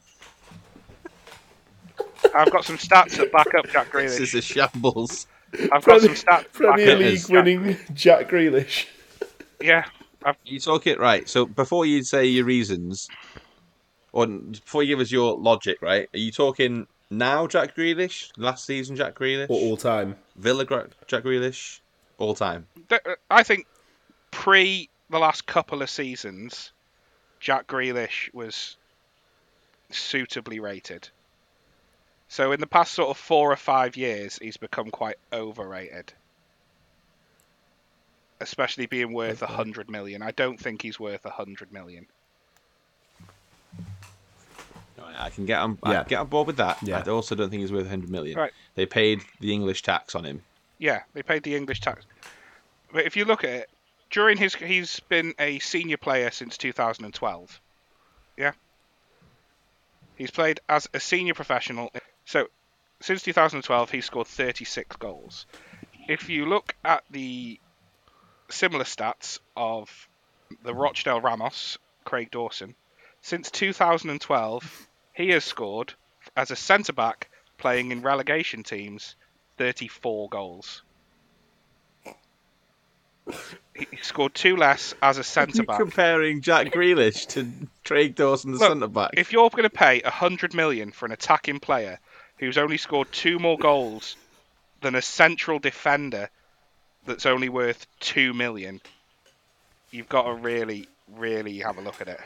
[2.34, 4.18] I've got some stats that back up Jack Grealish.
[4.18, 5.26] This is a shambles.
[5.72, 6.24] I've got some stats.
[6.24, 8.86] that back Premier up League Jack- winning Jack Grealish.
[9.60, 9.84] Yeah,
[10.24, 11.28] I've, You talk it right.
[11.28, 13.08] So before you say your reasons,
[14.12, 16.08] or before you give us your logic, right?
[16.12, 18.30] Are you talking now, Jack Grealish?
[18.36, 19.48] Last season, Jack Grealish?
[19.48, 20.16] Or all time.
[20.36, 21.80] Villa, Gra- Jack Grealish?
[22.18, 22.66] All time.
[23.30, 23.66] I think
[24.30, 26.72] pre the last couple of seasons,
[27.40, 28.76] Jack Grealish was
[29.90, 31.08] suitably rated.
[32.28, 36.12] So in the past sort of four or five years, he's become quite overrated.
[38.40, 39.54] Especially being worth a Okay.
[39.54, 40.22] hundred million.
[40.22, 42.06] I don't think he's worth a hundred million.
[45.18, 45.78] I can get on.
[45.84, 46.00] Yeah.
[46.02, 46.78] can get on board with that.
[46.82, 47.02] Yeah.
[47.04, 48.38] I also don't think he's worth a 100 million.
[48.38, 48.52] Right.
[48.74, 50.42] They paid the English tax on him.
[50.78, 52.06] Yeah, they paid the English tax.
[52.92, 53.70] But if you look at it,
[54.10, 57.60] during his he's been a senior player since 2012.
[58.36, 58.52] Yeah.
[60.16, 61.92] He's played as a senior professional.
[62.24, 62.46] So
[63.00, 65.46] since 2012 he's scored 36 goals.
[66.08, 67.60] If you look at the
[68.48, 70.08] similar stats of
[70.62, 72.74] the Rochdale Ramos, Craig Dawson,
[73.20, 75.94] since 2012 he has scored
[76.36, 79.16] as a centre back playing in relegation teams
[79.58, 80.82] 34 goals.
[84.18, 85.78] Scored two less as a centre You're back.
[85.78, 87.48] comparing Jack Grealish to
[87.84, 89.12] Craig Dawson, the centre back.
[89.16, 92.00] If you're going to pay 100 million for an attacking player
[92.38, 94.16] who's only scored two more goals
[94.80, 96.30] than a central defender
[97.06, 98.80] that's only worth 2 million,
[99.92, 102.20] you've got to really, really have a look at it.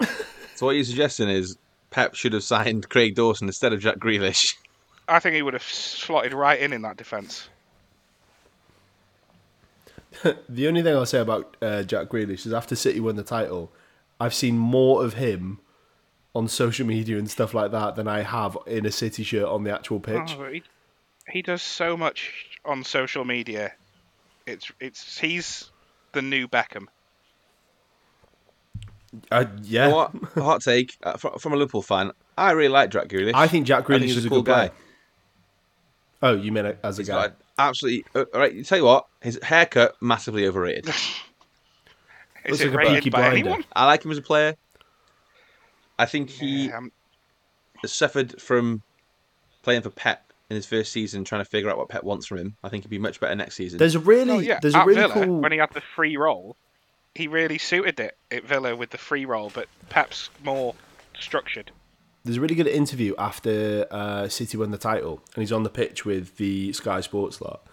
[0.54, 1.58] So what you're suggesting is
[1.90, 4.54] Pep should have signed Craig Dawson instead of Jack Grealish.
[5.08, 7.48] I think he would have slotted right in in that defence.
[10.48, 13.72] The only thing I'll say about uh, Jack Grealish is after City won the title,
[14.20, 15.60] I've seen more of him
[16.34, 19.64] on social media and stuff like that than I have in a City shirt on
[19.64, 20.36] the actual pitch.
[20.38, 20.62] Oh, he,
[21.28, 22.32] he does so much
[22.64, 23.72] on social media.
[24.46, 25.70] It's it's he's
[26.12, 26.86] the new Beckham.
[29.30, 30.36] Uh, yeah, You know what?
[30.36, 32.12] A hot take uh, fr- from a Liverpool fan.
[32.38, 33.32] I really like Jack Grealish.
[33.34, 34.66] I think Jack I think Grealish is a a cool good guy.
[34.68, 34.74] guy.
[36.22, 37.26] Oh, you mean as a He's guy?
[37.28, 37.36] got
[37.68, 38.04] absolutely.
[38.14, 40.88] Uh, all right, you tell you what, his haircut massively overrated.
[42.44, 43.36] Is Looks it like a rated Peaky by Blinder.
[43.38, 43.64] anyone?
[43.72, 44.56] I like him as a player.
[45.98, 46.92] I think he Yeah, um,
[47.86, 48.82] suffered from
[49.62, 52.38] playing for Pep in his first season, trying to figure out what Pep wants from
[52.38, 52.56] him.
[52.64, 53.78] I think he'd be much better next season.
[53.78, 54.58] There's a really, oh, yeah.
[54.60, 55.40] there's at a really Villa, cool.
[55.40, 56.56] when he had the free roll,
[57.14, 60.74] he really suited it at Villa with the free roll, but Pep's more
[61.18, 61.70] structured.
[62.24, 65.70] There's a really good interview after uh, City won the title, and he's on the
[65.70, 67.66] pitch with the Sky Sports lot.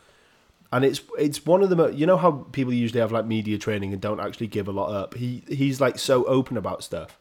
[0.71, 3.57] And it's it's one of the mo- you know how people usually have like media
[3.57, 5.15] training and don't actually give a lot up.
[5.15, 7.19] He he's like so open about stuff,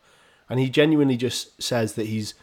[0.49, 2.35] and he genuinely just says that he's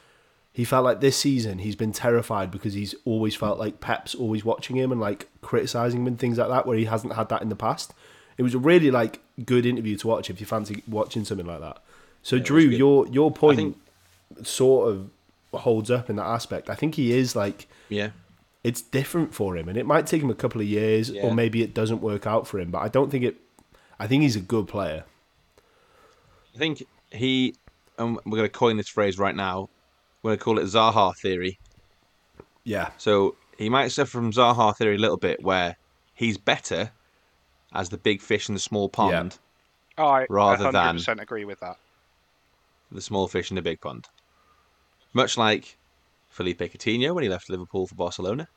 [0.52, 4.46] he felt like this season he's been terrified because he's always felt like Pep's always
[4.46, 7.42] watching him and like criticizing him and things like that, where he hasn't had that
[7.42, 7.94] in the past.
[8.38, 11.62] It was a really like good interview to watch if you fancy watching something like
[11.62, 11.84] that.
[12.22, 13.78] So Drew, your your point
[14.44, 15.10] sort of
[15.54, 16.70] holds up in that aspect.
[16.70, 18.10] I think he is like yeah.
[18.64, 21.24] it's different for him, and it might take him a couple of years, Yeah.
[21.24, 22.72] or maybe it doesn't work out for him.
[22.72, 23.38] But I don't think it.
[24.00, 25.06] I think he's a good player.
[26.54, 27.56] I think he,
[27.98, 29.70] and we're going to coin this phrase right now.
[30.22, 31.60] We're going to call it Zaha theory.
[32.64, 35.78] Yeah, So he might suffer from Zaha theory a little bit, where
[36.16, 36.92] he's better
[37.74, 39.38] as the big fish in the small pond,
[39.98, 41.78] Oh, I Rather 100% agree with that.
[42.92, 44.08] The small fish in the big pond.
[45.14, 45.78] Much like
[46.30, 48.48] Felipe Coutinho when he left Liverpool for Barcelona.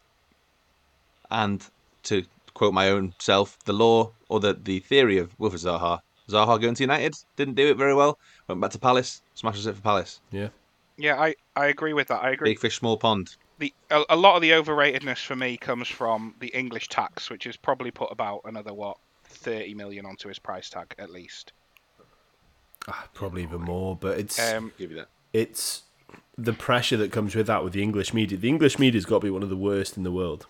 [1.30, 1.64] And
[2.04, 6.60] to quote my own self, the law or the, the theory of Wilfred Zaha, Zaha
[6.60, 8.18] going to United didn't do it very well.
[8.48, 10.20] Went back to Palace, smashes it for Palace.
[10.30, 10.48] yeah.
[11.00, 12.24] Yeah, I, I agree with that.
[12.24, 12.50] I agree.
[12.50, 13.36] Big fish, small pond.
[13.60, 17.44] The a, a lot of the overratedness for me comes from the English tax, which
[17.44, 21.52] has probably put about another what 30 million onto his price tag at least.
[22.88, 25.08] Ah, probably even more, but it's Um, Give you that.
[25.32, 25.82] it's
[26.36, 28.38] the pressure that comes with that with the English media.
[28.38, 30.46] The English media's got to be one of the worst in the world.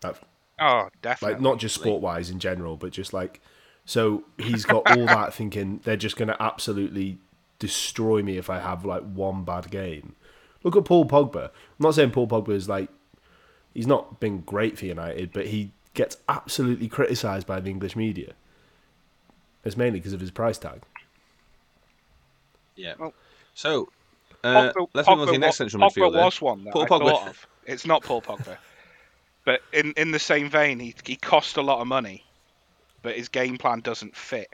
[0.00, 0.16] That,
[0.58, 1.34] oh, definitely.
[1.34, 3.40] like not just sport wise in general, but just like
[3.84, 7.18] so he's got all that thinking they're just going to absolutely
[7.58, 10.14] destroy me if I have like one bad game.
[10.64, 11.44] Look at Paul Pogba.
[11.46, 12.88] I'm not saying Paul Pogba is like
[13.74, 18.32] he's not been great for United, but he gets absolutely criticised by the English media.
[19.64, 20.82] It's mainly because of his price tag.
[22.76, 22.94] Yeah.
[22.98, 23.14] Well-
[23.54, 23.88] so,
[24.44, 26.12] Uh, Pogba, let's move on to the next central Pogba midfielder.
[26.24, 27.10] was one that Paul I Pogba.
[27.10, 27.46] thought of.
[27.66, 28.56] It's not Paul Pogba,
[29.44, 32.24] but in in the same vein, he he cost a lot of money,
[33.02, 34.48] but his game plan doesn't fit.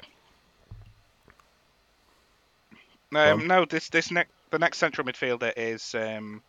[3.14, 6.42] Um, no, this this next the next central midfielder is um,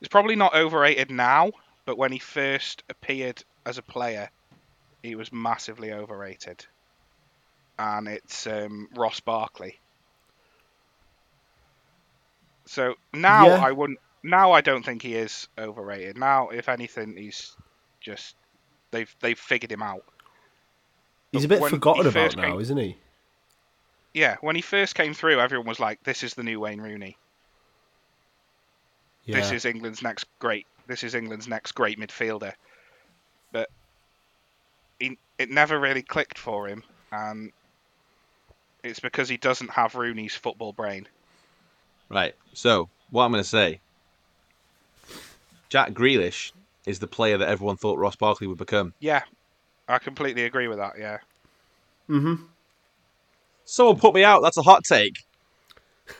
[0.00, 1.50] is probably not overrated now,
[1.84, 4.30] but when he first appeared as a player,
[5.02, 6.64] he was massively overrated,
[7.78, 9.80] and it's um, Ross Barkley.
[12.66, 13.64] So now Yeah.
[13.64, 14.00] I wouldn't.
[14.22, 16.18] Now I don't think he is overrated.
[16.18, 17.56] Now, if anything, he's
[18.00, 18.34] just
[18.90, 20.04] they've they've figured him out.
[21.32, 22.96] He's a bit forgotten about first now, isn't he?
[24.14, 27.16] Yeah, when he first came through, everyone was like, "This is the new Wayne Rooney.
[29.24, 29.40] Yeah.
[29.40, 30.66] This is England's next great.
[30.86, 32.54] This is England's next great midfielder."
[33.52, 33.70] But
[34.98, 37.52] he, it never really clicked for him, and
[38.82, 41.06] it's because he doesn't have Rooney's football brain.
[42.08, 42.34] Right.
[42.52, 43.80] So what I'm going to say,
[45.68, 46.52] Jack Grealish
[46.86, 48.94] is the player that everyone thought Ross Barkley would become.
[49.00, 49.22] Yeah,
[49.88, 50.94] I completely agree with that.
[50.98, 51.18] Yeah.
[52.08, 52.44] Mm-hmm.
[53.64, 54.42] Someone put me out.
[54.42, 55.24] That's a hot take.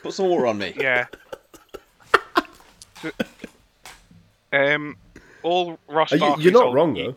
[0.03, 0.73] Put some water on me.
[0.77, 1.05] Yeah.
[4.53, 4.97] um,
[5.43, 7.15] all Ross You, you're not old- wrong though.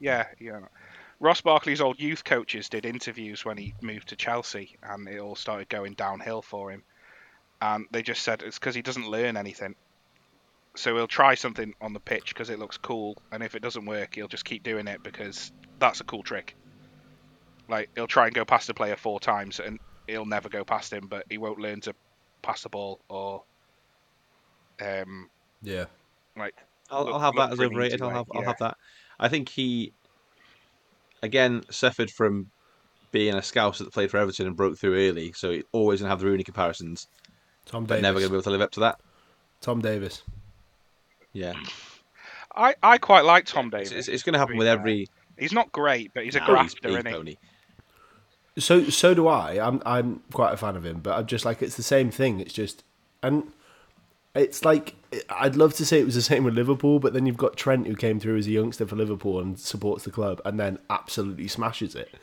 [0.00, 0.60] Yeah, yeah.
[1.20, 5.34] Ross Barkley's old youth coaches did interviews when he moved to Chelsea, and it all
[5.36, 6.82] started going downhill for him.
[7.60, 9.74] And they just said it's because he doesn't learn anything.
[10.76, 13.86] So he'll try something on the pitch because it looks cool, and if it doesn't
[13.86, 16.54] work, he'll just keep doing it because that's a cool trick.
[17.68, 20.92] Like he'll try and go past a player four times, and he'll never go past
[20.92, 21.94] him, but he won't learn to
[22.42, 23.42] pass the ball or
[24.82, 25.28] um
[25.62, 25.86] Yeah.
[26.36, 26.54] like
[26.90, 28.02] I'll, look- I'll have that as for an overrated.
[28.02, 28.76] I'll way, have I'll have that.
[29.18, 29.92] I think he
[31.22, 32.50] again suffered from
[33.12, 36.10] being a scouser that played for Everton and broke through early, so he's always gonna
[36.10, 37.06] have the Rooney comparisons,
[37.66, 38.02] Tom but Davies.
[38.02, 39.00] never gonna be able to live up to that.
[39.60, 40.22] Tom Davies.
[41.32, 41.54] Yeah,
[42.54, 43.90] I I quite like Tom Davies.
[43.92, 44.78] it's, it's, it's gonna happen with fair.
[44.78, 45.08] every.
[45.38, 47.12] He's not great, but he's a No, grafter, he's, isn't he?
[47.12, 47.36] pony.
[48.58, 49.58] So so do I.
[49.66, 52.38] I'm I'm quite a fan of him, but I'm just like it's the same thing.
[52.40, 52.84] It's just
[53.22, 53.44] and
[54.36, 54.94] it's like
[55.30, 57.86] I'd love to say it was the same with Liverpool, but then you've got Trent
[57.88, 61.48] who came through as a youngster for Liverpool and supports the club, and then absolutely
[61.48, 62.14] smashes it.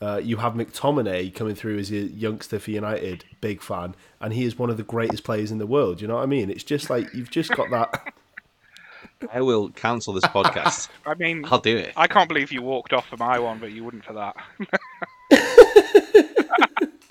[0.00, 4.44] Uh, you have McTominay coming through as a youngster for United, big fan, and he
[4.44, 6.00] is one of the greatest players in the world.
[6.00, 6.50] You know what I mean?
[6.50, 8.14] It's just like you've just got that.
[9.32, 10.88] I will cancel this podcast.
[11.06, 11.92] I mean, I'll do it.
[11.96, 14.36] I can't believe you walked off for my one, but you wouldn't for that.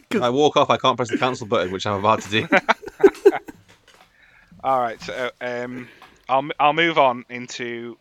[0.09, 2.47] If I walk off, I can't press the cancel button, which I'm about to do.
[4.63, 5.89] All right, so um,
[6.29, 7.97] I'll I'll move on into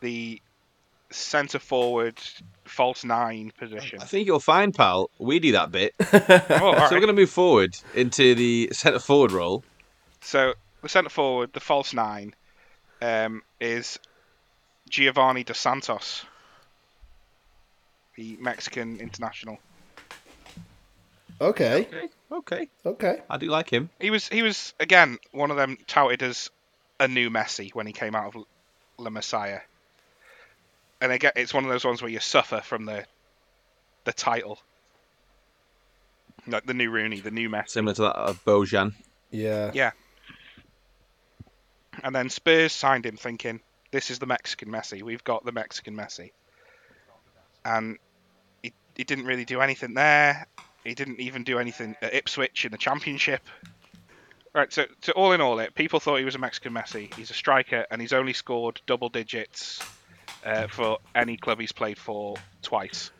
[0.00, 0.40] the
[1.10, 2.18] centre forward
[2.70, 3.98] false nine position.
[4.00, 5.10] I think you'll find, pal.
[5.18, 5.94] We do that bit.
[6.00, 6.90] Oh, So right.
[6.90, 9.62] we're going to move forward into the centre forward role.
[10.20, 12.34] So the centre forward, the false nine,
[13.02, 13.98] um, is
[14.88, 16.24] Giovanni dos Santos,
[18.16, 19.58] the Mexican international.
[21.40, 21.86] Okay,
[22.30, 23.20] Okay, okay.
[23.30, 23.88] I do like him.
[23.98, 26.50] He was he was again one of them touted as
[27.00, 28.44] a new Messi when he came out of
[28.98, 29.62] La Masia.
[31.00, 33.04] And again, it's one of those ones where you suffer from the
[34.04, 34.58] the title,
[36.46, 37.70] like the new Rooney, the new Messi.
[37.70, 38.94] Similar to that of Bojan.
[39.30, 39.70] Yeah.
[39.74, 39.90] Yeah.
[42.02, 43.60] And then Spurs signed him thinking,
[43.90, 45.02] this is the Mexican Messi.
[45.02, 46.30] We've got the Mexican Messi.
[47.64, 47.98] And
[48.62, 50.46] he, he didn't really do anything there.
[50.84, 53.42] He didn't even do anything at Ipswich in the Championship.
[54.54, 57.12] Right, so, so all in all, it people thought he was a Mexican Messi.
[57.14, 59.80] He's a striker, and he's only scored double digits
[60.44, 63.10] uh, for any club he's played for twice.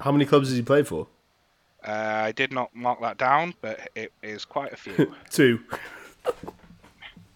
[0.00, 1.06] How many clubs has he played for?
[1.86, 5.14] Uh, I did not mark that down, but it is quite a few.
[5.30, 5.60] Two.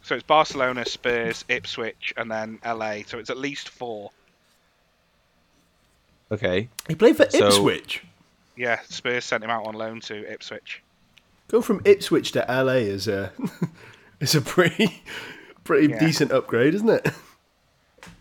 [0.03, 2.99] So it's Barcelona, Spurs, Ipswich, and then LA.
[3.07, 4.11] So it's at least four.
[6.31, 6.69] Okay.
[6.89, 8.03] He played for So- Ipswich.
[8.57, 10.81] Yeah, Spurs sent him out on loan to Ipswich.
[11.49, 13.33] Go from Ipswich to LA is a
[14.21, 15.03] is a pretty
[15.65, 15.99] pretty Yeah.
[15.99, 17.09] decent upgrade, isn't it?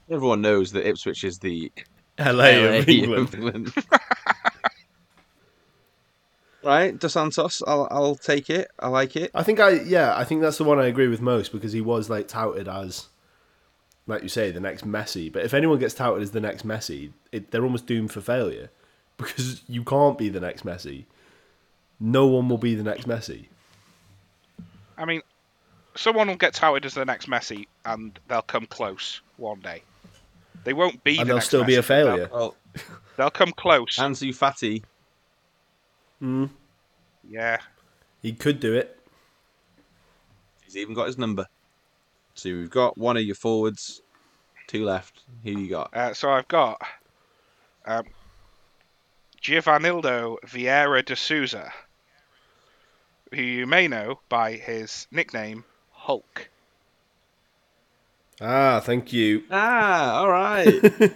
[0.09, 1.71] Everyone knows that Ipswich is the
[2.19, 3.33] LA, LA of England.
[3.33, 3.73] England.
[6.63, 7.63] right, Dos Santos.
[7.65, 8.69] I'll I'll take it.
[8.79, 9.31] I like it.
[9.33, 11.81] I think I yeah, I think that's the one I agree with most because he
[11.81, 13.07] was like touted as
[14.07, 15.31] like you say, the next Messi.
[15.31, 18.69] But if anyone gets touted as the next Messi, it, they're almost doomed for failure
[19.17, 21.05] because you can't be the next Messi.
[21.99, 23.45] No one will be the next Messi.
[24.97, 25.21] I mean,
[25.95, 29.83] someone will get touted as the next Messi, and they'll come close one day.
[30.63, 31.17] They won't be.
[31.17, 32.27] And the they'll next still be a failure.
[32.27, 32.55] They'll,
[33.17, 33.97] they'll come close.
[33.97, 34.83] Ansu Fati.
[37.29, 37.57] yeah.
[38.21, 38.97] He could do it.
[40.63, 41.47] He's even got his number.
[42.35, 44.01] So we've got one of your forwards,
[44.67, 45.21] two left.
[45.43, 45.93] Who you got?
[45.93, 46.81] Uh, so I've got
[47.85, 48.05] um,
[49.41, 51.71] Givanildo Vieira de Sousa,
[53.31, 56.49] who you may know by his nickname Hulk.
[58.41, 59.43] Ah, thank you.
[59.51, 60.67] Ah, all right.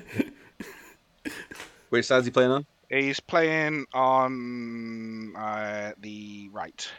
[1.90, 2.66] Which side's he playing on?
[2.90, 6.90] He's playing on uh, the right.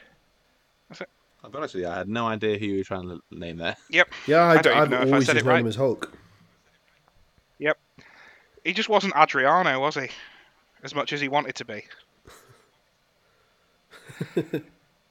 [0.89, 1.09] That's it.
[1.43, 3.59] I'll be honest with you, I had no idea who you were trying to name
[3.59, 3.77] there.
[3.91, 4.09] Yep.
[4.27, 5.61] Yeah, I, I don't I've know if I always said just it known right.
[5.61, 6.13] him as Hulk.
[7.59, 7.79] Yep.
[8.65, 10.09] He just wasn't Adriano, was he?
[10.83, 11.85] As much as he wanted to be.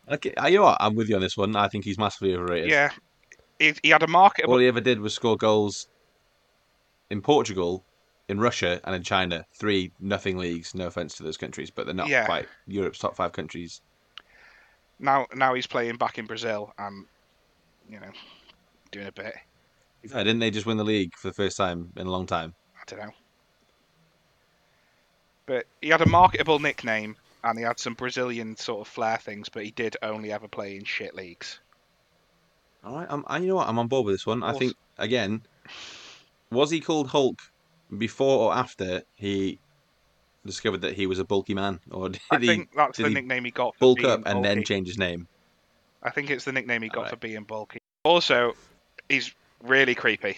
[0.10, 0.78] Okay, you know what?
[0.80, 1.56] I'm with you on this one.
[1.56, 2.70] I think he's massively overrated.
[2.70, 2.92] Yeah.
[3.60, 4.54] He, he had a marketable.
[4.54, 5.88] All he ever did was score goals
[7.10, 7.84] in Portugal,
[8.30, 9.46] in Russia, and in China.
[9.60, 10.76] Three nothing leagues.
[10.76, 12.26] No offense to those countries, but they're not Yeah.
[12.26, 13.82] quite Europe's top five countries.
[15.00, 17.06] Now, now he's playing back in Brazil and,
[17.90, 18.12] you know,
[18.92, 19.36] doing a bit.
[20.12, 22.54] Uh, didn't they just win the league for the first time in a long time?
[22.76, 23.14] I don't know.
[25.46, 29.50] But he had a marketable nickname and he had some Brazilian sort of flair things,
[29.50, 31.60] but he did only ever play in shit leagues.
[32.88, 33.68] All right, I'm, I, you know what?
[33.68, 34.44] I'm on board with this one.
[34.44, 35.42] I think again,
[36.52, 37.38] was he called Hulk
[37.98, 39.60] before or after he
[40.46, 43.10] discovered that he was a bulky man, or did I he think that's did the
[43.10, 45.28] he nickname he got for bulk being up and then change his name?
[46.02, 47.10] I think it's the nickname he got Alright.
[47.12, 47.80] for being bulky.
[48.04, 48.56] Also,
[49.10, 50.38] he's really creepy.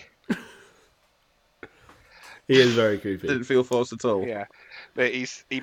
[2.47, 3.27] He is very creepy.
[3.27, 4.25] Didn't feel forced at all.
[4.25, 4.45] Yeah,
[4.95, 5.61] but he's he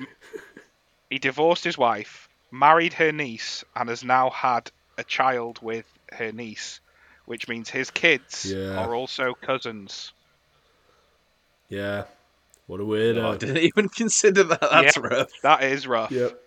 [1.09, 6.31] he divorced his wife, married her niece, and has now had a child with her
[6.31, 6.79] niece,
[7.25, 8.77] which means his kids Yeah.
[8.79, 10.11] are also cousins.
[11.69, 12.05] Yeah.
[12.67, 13.23] What a weirdo.
[13.23, 14.61] Oh, I didn't even consider that.
[14.61, 15.03] That's Yeah.
[15.03, 15.29] rough.
[15.43, 16.11] That is rough.
[16.11, 16.39] Yep.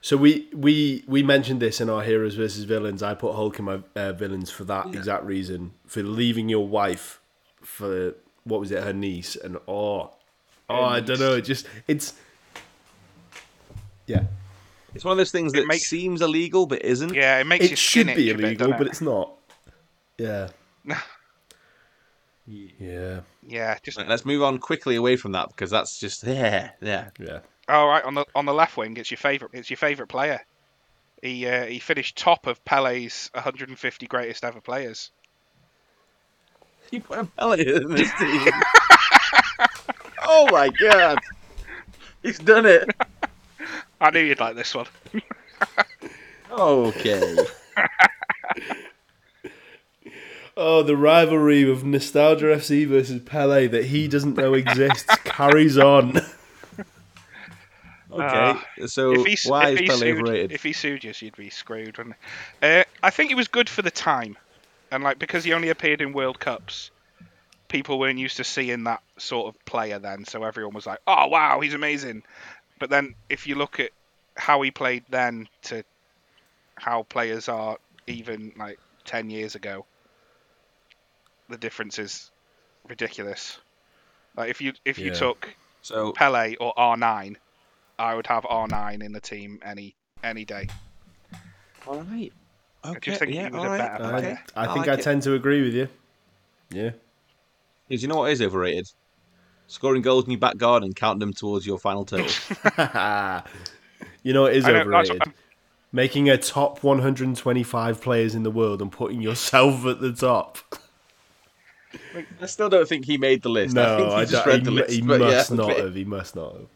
[0.00, 3.02] So we we we mentioned this in our heroes versus villains.
[3.02, 7.20] I put Hulk in my uh, villains for that exact reason for leaving your wife
[7.62, 10.10] for what was it her niece and oh
[10.68, 12.12] oh I don't know it just it's
[14.06, 14.24] yeah
[14.94, 17.14] It's one of those things that makes- seems illegal but isn't.
[17.14, 18.86] Yeah, it makes your it should skin be itch a bit, illegal but it?
[18.90, 19.32] it's not
[20.18, 20.48] yeah
[22.46, 23.78] yeah yeah.
[23.82, 27.08] Just Right, Let's move on quickly away from that because that's just yeah, yeah.
[27.18, 28.96] yeah all right on the on the left wing.
[28.96, 29.50] It's your favorite.
[29.54, 30.40] It's your favorite player.
[31.22, 35.10] He uh, he finished top of Pele's 150 greatest ever players.
[36.90, 38.46] You put a pellet in this team.
[40.26, 41.18] oh my god,
[42.22, 42.90] he's done it.
[44.00, 44.86] I knew you'd like this one.
[46.50, 47.36] Okay.
[50.56, 56.20] oh the rivalry of Nostalgia FC versus Pele that he doesn't know exists carries on
[58.14, 58.86] Okay.
[58.86, 60.52] so if he, why if is he Pele sued, overrated?
[60.52, 61.98] If he sued you, you'd be screwed.
[61.98, 62.16] Wouldn't?
[62.62, 64.38] Uh, I think he was good for the time,
[64.90, 66.90] and like because he only appeared in World Cups,
[67.68, 70.24] people weren't used to seeing that sort of player then.
[70.26, 72.22] So everyone was like, "Oh wow, he's amazing."
[72.78, 73.92] But then if you look at
[74.36, 75.84] how he played then to
[76.76, 79.86] how players are even like ten years ago,
[81.48, 82.30] the difference is
[82.88, 83.58] ridiculous.
[84.36, 85.12] Like if you if you Yeah.
[85.12, 87.36] took So Pele or R9,
[87.98, 90.70] I would have R9 in the team any any day.
[91.86, 92.32] all right.
[92.84, 93.00] Okay.
[93.00, 93.50] just think he yeah.
[93.50, 94.38] was all a better I, player.
[94.56, 95.88] I I think like I tend to agree with you
[96.70, 96.90] yeah
[97.88, 98.86] Because you know what is overrated?
[99.66, 102.26] Scoring goals in your back garden, counting them towards your final total.
[104.22, 105.22] you know it is I know, overrated
[105.94, 110.58] making a top 125 players in the world and putting yourself at the top.
[112.42, 113.78] I still don't think he made the list.
[113.78, 114.90] I think No, he I just don't- read he, the list.
[114.90, 115.94] he must yeah, not have.
[115.94, 116.66] He must not have.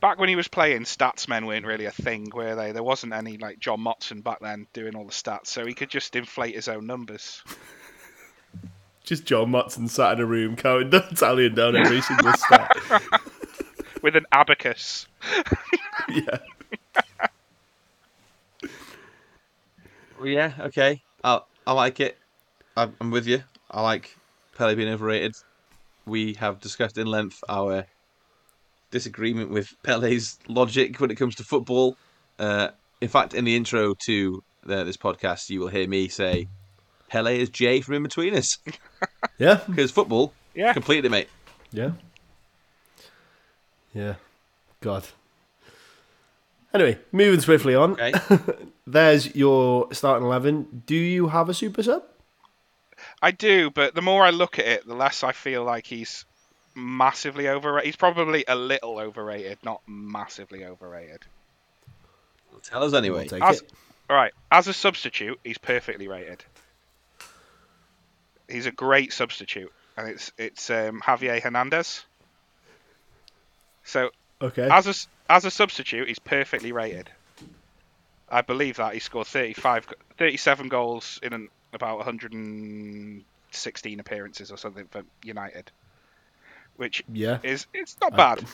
[0.00, 2.72] Back when he was playing, statsmen weren't really a thing, were they?
[2.72, 5.90] There wasn't any like John Motson back then doing all the stats, so he could
[5.90, 7.42] just inflate his own numbers.
[9.04, 12.70] Just John Motson sat in a room counting down, tallying down every single stat.
[14.02, 15.06] with an abacus.
[16.08, 16.38] yeah.
[20.18, 21.02] Well, yeah, okay.
[21.24, 22.18] I I like it.
[22.76, 23.42] I'm, I'm with you.
[23.70, 24.16] I like
[24.56, 25.34] Pele being overrated.
[26.06, 27.86] We have discussed in length our
[28.90, 31.96] disagreement with Pele's logic when it comes to football.
[32.38, 32.68] Uh,
[33.00, 36.48] in fact, in the intro to uh, this podcast, you will hear me say
[37.10, 38.58] Pele is Jay from Inbetweeners
[39.38, 39.60] Yeah.
[39.66, 40.72] because football Yeah.
[40.72, 41.28] completely, mate.
[41.72, 41.90] Yeah.
[43.92, 44.14] Yeah.
[44.80, 45.06] God.
[46.72, 48.00] Anyway, moving swiftly on.
[48.00, 48.12] Okay.
[48.86, 50.84] There's your starting 11.
[50.86, 52.04] Do you have a super sub?
[53.20, 56.24] I do, but the more I look at it, the less I feel like he's
[56.76, 57.86] massively overrated.
[57.86, 61.20] He's probably a little overrated, not massively overrated.
[62.62, 63.20] Tell us anyway.
[63.20, 63.72] We'll take As, it.
[64.08, 66.44] All right, as a substitute, he's perfectly rated.
[68.50, 72.04] He's a great substitute, and it's it's um, Javier Hernandez.
[73.84, 74.10] So
[74.42, 74.68] Okay.
[74.70, 77.10] as a as a substitute, he's perfectly rated.
[78.28, 84.86] I believe that he scored 35, 37 goals in an, about 116 appearances or something
[84.86, 85.72] for United,
[86.76, 87.38] which yeah.
[87.42, 88.44] is it's not I- bad.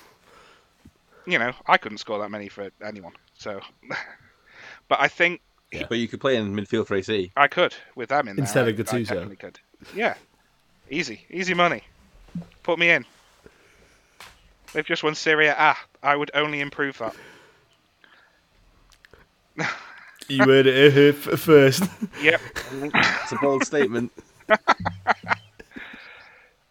[1.29, 3.61] You know, I couldn't score that many for anyone, so.
[4.89, 5.41] but I think
[5.89, 7.33] But you could play in midfield for AC.
[7.37, 8.45] I could with them in there.
[8.45, 9.09] Instead I- of I Gattuso.
[9.09, 9.59] definitely could.
[9.95, 10.15] Yeah,
[10.91, 11.83] easy, easy money.
[12.63, 13.05] Put me in.
[14.73, 15.55] They've just won Serie A.
[15.59, 17.15] Ah, I would only improve that.
[20.29, 21.85] You heard it here f- first.
[22.21, 22.41] Yep.
[22.73, 24.11] It's a bold statement.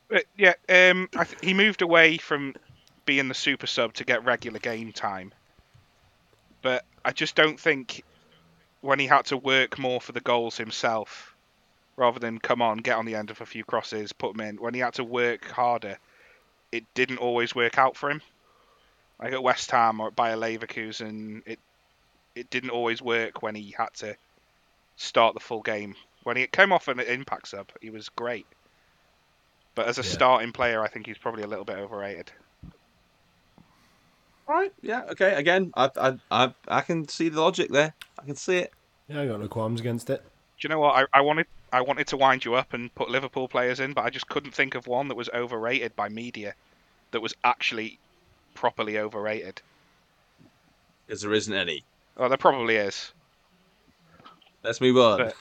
[0.08, 2.54] But yeah, um, I th- he moved away from
[3.06, 5.34] being the super sub to get regular game time.
[6.62, 8.04] But I just don't think
[8.82, 11.36] when he had to work more for the goals himself,
[11.98, 14.58] rather than come on, get on the end of a few crosses, put them in.
[14.58, 15.98] When he had to work harder,
[16.72, 18.22] it didn't always work out for him.
[19.20, 21.60] Like at West Ham or at Bayer Leverkusen, it
[22.36, 24.18] it didn't always work when he had to
[24.98, 25.96] start the full game.
[26.24, 28.46] When he came off an impact sub, he was great.
[29.76, 30.10] But as a Yeah.
[30.10, 32.32] starting player, I think he's probably a little bit overrated.
[34.48, 34.72] All right.
[34.82, 35.04] Yeah.
[35.12, 35.34] Okay.
[35.34, 37.94] Again, I, I, I, I can see the logic there.
[38.20, 38.72] I can see it.
[39.08, 40.22] yeah, I got no qualms against it.
[40.22, 40.96] Do you know what?
[41.14, 44.06] I, I wanted I wanted to wind you up and put Liverpool players in, but
[44.06, 46.54] I just couldn't think of one that was overrated by media,
[47.12, 48.00] that was actually
[48.54, 49.62] properly overrated.
[51.08, 51.84] Because there isn't any.
[52.18, 53.12] Oh, there probably is.
[54.64, 55.18] Let's move on.
[55.18, 55.36] But-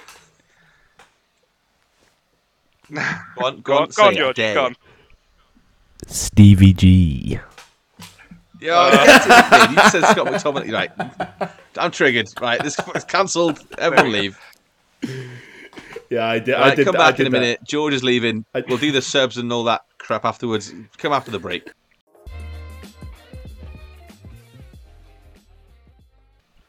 [2.92, 3.60] Go on.
[3.60, 3.82] Go, Go on.
[3.84, 4.36] on, go on say George.
[4.36, 4.76] Go on.
[6.06, 7.38] Stevie G.
[8.64, 9.84] Yeah, uh, get it, kid.
[9.84, 10.72] you said Scott McTominay.
[10.72, 10.96] Right.
[10.96, 12.28] Mm, I'm triggered.
[12.40, 12.62] Right.
[12.62, 13.60] This is cancelled.
[13.78, 14.38] Everyone leave.
[16.08, 16.54] Yeah, I did.
[16.54, 16.84] I Right, did.
[16.86, 17.38] come that- I back in a that.
[17.38, 17.60] minute.
[17.64, 18.44] George is leaving.
[18.54, 20.72] I- We'll do the subs and all that crap afterwards.
[20.96, 21.70] Come after the break.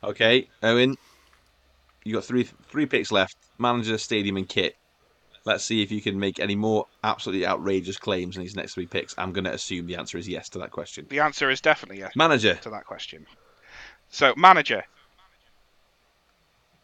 [0.03, 0.95] Okay, Owen,
[2.03, 4.75] you got three three picks left: manager, stadium, and kit.
[5.45, 8.87] Let's see if you can make any more absolutely outrageous claims in these next three
[8.87, 9.13] picks.
[9.15, 11.05] I'm going to assume the answer is yes to that question.
[11.07, 13.27] The answer is definitely yes Manager, to that question.
[14.09, 14.83] So manager,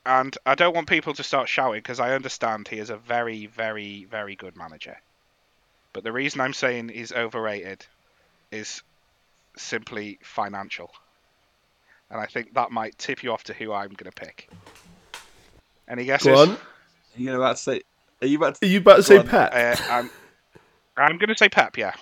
[0.05, 3.47] and I don't want people to start shouting because I understand he is a very,
[3.47, 4.97] very, very good manager.
[5.93, 7.86] But the reason I'm saying he's overrated
[8.51, 8.84] is
[9.57, 10.91] simply financial,
[12.12, 14.49] and I think that might tip you off to who I'm going to pick.
[15.88, 16.28] Any guesses?
[16.28, 16.49] Go on.
[16.51, 16.57] are
[17.16, 17.82] you about to say?
[18.22, 18.65] Are you about to?
[18.65, 19.28] Are you about to say on.
[19.28, 19.51] Pep?
[19.53, 20.09] Uh, I'm,
[20.97, 21.78] I'm going to say Pep.
[21.78, 21.93] Yeah.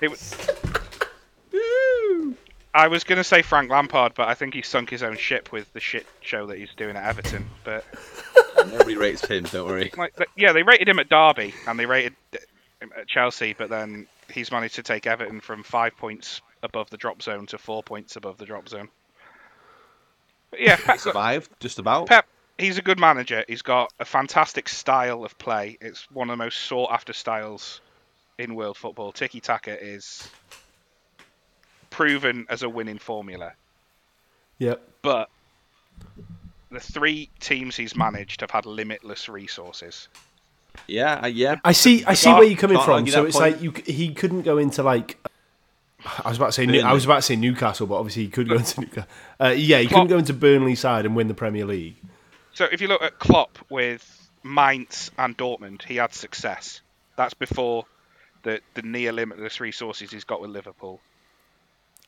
[0.00, 0.50] It was-
[2.76, 5.52] I was going to say Frank Lampard, but I think he sunk his own ship
[5.52, 7.48] with the shit show that he's doing at Everton.
[7.62, 7.84] But
[8.66, 9.44] Nobody rates him.
[9.44, 9.92] Don't worry.
[9.96, 12.14] like, but, yeah, they rated him at Derby and they rated
[12.80, 16.96] him at Chelsea, but then he's managed to take Everton from five points above the
[16.96, 18.88] drop zone to four points above the drop zone.
[20.50, 22.08] But yeah, Pep, Survived just about.
[22.08, 22.26] Pep,
[22.58, 23.44] he's a good manager.
[23.48, 25.78] He's got a fantastic style of play.
[25.80, 27.80] It's one of the most sought after styles
[28.38, 29.12] in world football.
[29.12, 30.28] Tiki taka is
[31.90, 33.52] proven as a winning formula.
[34.58, 34.82] Yep.
[35.02, 35.30] But
[36.70, 40.08] the three teams he's managed have had limitless resources.
[40.88, 41.56] Yeah, uh, yeah.
[41.64, 42.04] I see.
[42.04, 43.06] I see where you're coming from.
[43.06, 43.54] So it's point.
[43.54, 43.72] like you.
[43.86, 45.18] He couldn't go into like.
[46.24, 46.66] I was about to say.
[46.66, 49.08] New, I was about to say Newcastle, but obviously he could go into Newcastle.
[49.40, 51.96] Uh, yeah, he Klopp- couldn't go into Burnley side and win the Premier League.
[52.54, 56.80] So if you look at Klopp with Mainz and Dortmund, he had success.
[57.16, 57.84] That's before
[58.42, 61.00] the the near limitless resources he's got with Liverpool.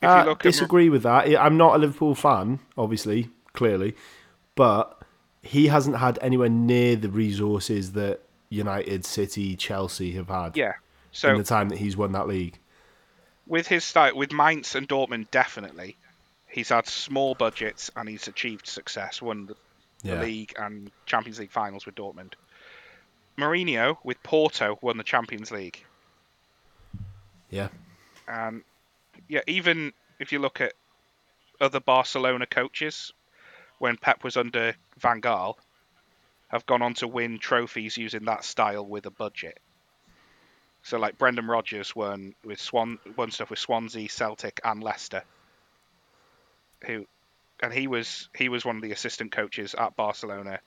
[0.03, 1.27] If you look at disagree with that.
[1.27, 3.97] I- I'm not a Liverpool fan, obviously, clearly,
[4.55, 5.01] but
[5.43, 8.21] he hasn't had anywhere near the resources that
[8.51, 10.73] United, City, Chelsea have had yeah, in
[11.13, 12.59] so the time that he's won that league.
[13.47, 15.97] with his style, with Mainz and Dortmund, definitely,
[16.47, 19.23] he's had small budgets and he's achieved success.
[19.23, 19.49] Won
[20.03, 20.21] the Yeah.
[20.21, 22.35] league and Champions League finals with Dortmund.
[23.37, 25.85] Mourinho with Porto won the Champions League,
[27.51, 27.69] Yeah.
[28.27, 28.65] and
[29.29, 30.73] yeah, even if you look at
[31.61, 33.13] other Barcelona coaches,
[33.79, 35.57] when Pep was under Van Gaal,
[36.49, 39.59] have gone on to win trophies using that style with a budget.
[40.83, 45.25] So like Brendan Rodgers won with Swan won stuff with Swansea, Celtic, and Leicester.
[46.87, 47.07] Who,
[47.61, 50.61] and he was he was one of the assistant coaches at Barcelona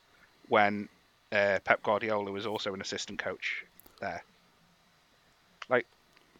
[0.48, 0.90] when
[1.32, 3.64] uh, Pep Guardiola was also an assistant coach
[4.02, 4.24] there.
[5.70, 5.86] Like,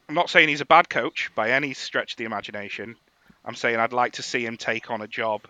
[0.08, 2.96] I'm not saying he's a bad coach by any stretch of the imagination.
[3.46, 5.42] I'm saying I'd like to see him take on a job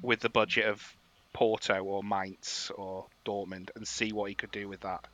[0.00, 0.96] with the budget of
[1.32, 5.04] Porto or Mainz or Dortmund and see what he could do with that.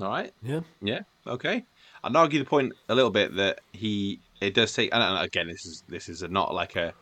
[0.00, 0.32] All right.
[0.42, 0.60] Yeah.
[0.80, 1.00] Yeah.
[1.26, 1.64] Okay.
[2.02, 4.94] I'd argue the point a little bit that he it does take.
[4.94, 6.94] And and again, this is this is a, not like a.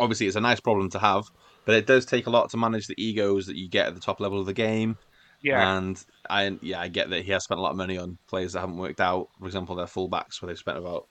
[0.00, 1.24] Obviously, it's a nice problem to have,
[1.64, 4.00] but it does take a lot to manage the egos that you get at the
[4.00, 4.96] top level of the game.
[5.42, 8.16] Yeah, And I yeah, I get that he has spent a lot of money on
[8.28, 9.28] players that haven't worked out.
[9.38, 11.06] For example, their fullbacks, where they've spent about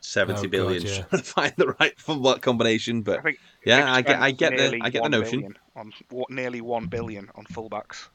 [0.00, 1.02] seventy Oh, God, yeah.
[1.02, 3.02] trying to find the right fullback combination.
[3.02, 5.54] But I yeah, I get spent I get the I get the notion.
[5.76, 8.08] on what nearly one billion on fullbacks,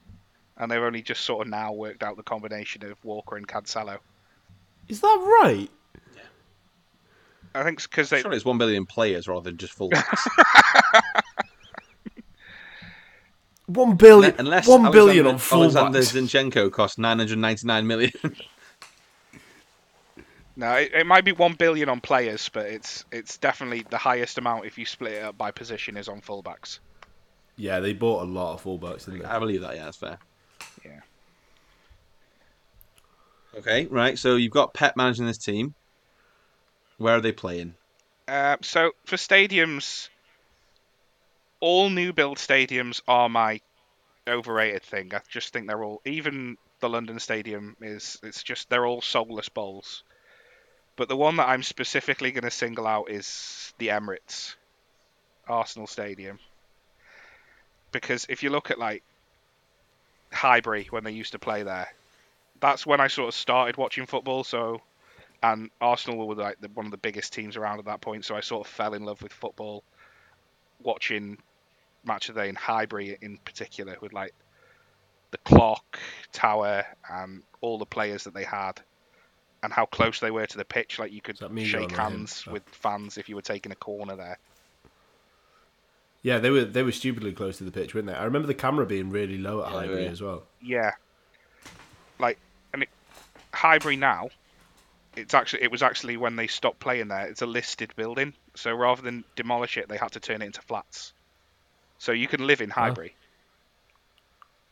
[0.57, 3.99] and they've only just sort of now worked out the combination of Walker and Cancelo.
[4.89, 5.69] Is that right?
[7.55, 10.27] I think it's because they Sure, it's one billion players rather than just fullbacks.
[13.67, 14.35] One billion.
[14.37, 16.51] Unless one billion on Alexander fullbacks.
[16.51, 18.11] Zinchenko cost nine hundred ninety nine million.
[20.57, 24.37] no, it, it might be one billion on players, but it's it's definitely the highest
[24.37, 26.79] amount if you split it up by position is on fullbacks.
[27.55, 29.25] Yeah, they bought a lot of fullbacks, didn't they?
[29.25, 29.75] I believe that.
[29.75, 30.17] Yeah, that's fair.
[30.83, 30.99] Yeah.
[33.55, 34.19] Okay, right.
[34.19, 35.73] So you've got Pep managing this team.
[37.03, 37.75] Where are they playing?
[38.29, 40.07] Uh, so for stadiums,
[41.59, 43.59] all new build stadiums are my
[44.25, 45.13] overrated thing.
[45.13, 49.49] I just think they're all even the London Stadium is it's just they're all soulless
[49.49, 50.03] bowls.
[50.95, 54.55] But the one that I'm specifically going to single out is the Emirates,
[55.45, 56.39] Arsenal Stadium,
[57.91, 59.03] because if you look at like
[60.31, 61.93] Highbury when they used to play there,
[62.61, 64.45] that's when I sort of started watching football.
[64.45, 64.79] So
[65.43, 68.25] and Arsenal were like the, one of the biggest teams around at that point.
[68.25, 69.83] So I sort of fell in love with football,
[70.81, 71.37] watching
[72.05, 74.33] match of the day in Highbury in particular, with like
[75.31, 75.99] the clock
[76.31, 78.81] tower and all the players that they had,
[79.61, 80.97] and how close they were to the pitch.
[80.99, 81.97] Like you could Is that me shake going him?
[81.97, 84.39] hands with fans if you were taking a corner there.
[86.21, 88.13] Yeah, they were they were stupidly close to the pitch, weren't they?
[88.13, 90.09] I remember the camera being really low at Yeah, Highbury were.
[90.09, 90.43] as well.
[90.61, 90.91] Yeah,
[92.19, 92.39] like
[92.73, 92.89] and it,
[93.53, 94.29] Highbury now.
[95.15, 97.27] It's actually it was actually when they stopped playing there.
[97.27, 100.61] It's a listed building, so rather than demolish it, they had to turn it into
[100.61, 101.13] flats.
[101.99, 103.15] So you can live in Highbury.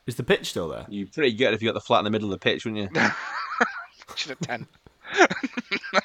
[0.08, 0.86] Is the pitch still there?
[0.90, 2.94] You pretty good if you got the flat in the middle of the pitch, wouldn't
[2.96, 3.02] you?
[4.16, 4.68] Should have ten.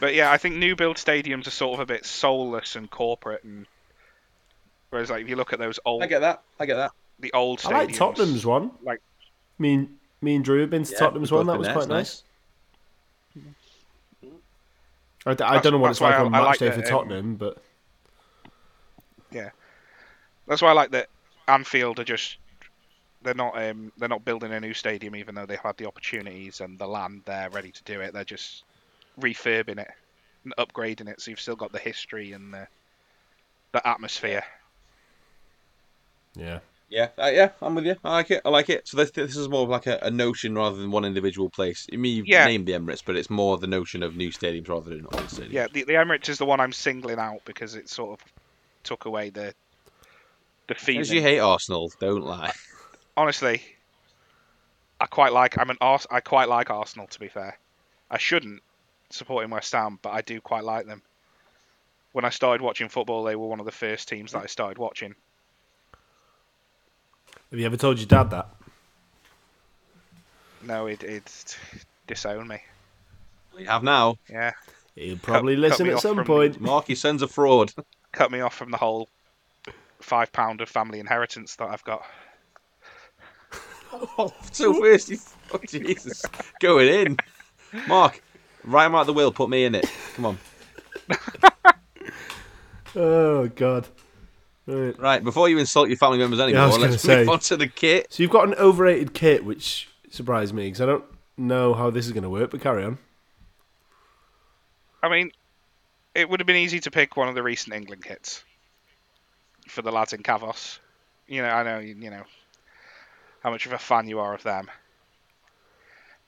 [0.00, 3.44] but yeah, I think new build stadiums are sort of a bit soulless and corporate,
[3.44, 3.66] and
[4.90, 6.42] whereas like if you look at those old, I get that.
[6.58, 6.92] I get that.
[7.20, 8.70] the old stadiums, I like Tottenham's one.
[8.82, 9.02] like-
[9.58, 11.46] me and me and Drew have been to Yeah, Tottenham's we've one.
[11.46, 12.22] That was been quite there, nice.
[15.26, 16.80] I, d- I don't know what it's like I- on match like day that, for
[16.80, 17.62] um, Tottenham, but
[19.30, 19.50] Yeah.
[20.46, 21.08] That's why I like that
[21.48, 22.36] Anfield are just
[23.22, 26.60] they're not um, they're not building a new stadium even though they've had the opportunities
[26.60, 28.12] and the land there ready to do it.
[28.12, 28.64] They're just
[29.18, 29.90] refurbing it
[30.44, 32.68] and upgrading it so you've still got the history and the
[33.72, 34.44] the atmosphere.
[36.36, 36.58] yeah.
[36.90, 37.96] Yeah, uh, yeah, I'm with you.
[38.04, 38.42] I like it.
[38.44, 38.86] I like it.
[38.86, 41.86] So this, this is more of like a, a notion rather than one individual place.
[41.92, 42.44] I mean, you've Yeah.
[42.46, 45.52] named the Emirates, but it's more the notion of new stadiums rather than old stadiums.
[45.52, 48.26] Yeah, the, the Emirates is the one I'm singling out because it sort of
[48.84, 49.54] took away the
[50.68, 51.00] the feeling.
[51.00, 52.52] Because you hate Arsenal, don't lie.
[53.16, 53.62] Honestly,
[55.00, 55.58] I quite like.
[55.58, 57.06] I'm an Ars- I quite like Arsenal.
[57.08, 57.58] To be fair,
[58.10, 58.62] I shouldn't
[59.10, 61.02] supporting West Ham, but I do quite like them.
[62.12, 64.78] When I started watching football, they were one of the first teams that I started
[64.78, 65.14] watching.
[67.54, 68.48] Have you ever told your dad that?
[70.64, 71.56] No, it it
[72.08, 72.58] disowned me.
[73.56, 74.16] We have now.
[74.28, 74.50] Yeah,
[74.96, 76.60] He'll probably cut listen me at off some from- point.
[76.60, 77.72] Mark, your son's a fraud.
[78.12, 79.08] cut me off from the whole
[80.00, 82.02] five pound of family inheritance that I've got.
[83.92, 85.18] Oh, so first, you,
[85.52, 86.24] oh Jesus,
[86.58, 87.16] going in.
[87.86, 88.20] Mark,
[88.64, 89.30] write him out the will.
[89.30, 89.86] Put me in it.
[90.16, 90.38] Come on.
[92.96, 93.86] Oh God.
[94.66, 94.98] Right.
[94.98, 97.56] Right, before you insult your family members I anymore, was gonna let's move on to
[97.56, 98.06] the kit.
[98.10, 101.04] So you've got an overrated kit, which surprised me because I don't
[101.36, 102.50] know how this is going to work.
[102.50, 102.98] But carry on.
[105.02, 105.32] I mean,
[106.14, 108.42] it would have been easy to pick one of the recent England kits
[109.68, 110.78] for the lads in Kavos.
[111.26, 112.24] You know, I know you you know
[113.42, 114.70] how much of a fan you are of them,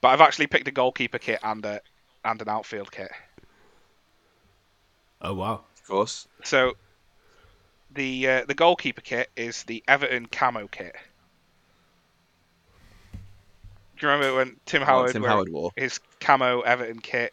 [0.02, 1.80] but I've actually picked a goalkeeper kit and a
[2.22, 3.10] and an outfield kit.
[5.22, 5.64] Oh wow.
[5.74, 6.28] Of course.
[6.44, 6.74] So
[7.96, 10.94] the uh, the goalkeeper kit is the Everton camo kit.
[13.98, 15.70] Do you remember when Tim Howard, Tim wore Howard wore.
[15.74, 17.32] his camo Everton kit?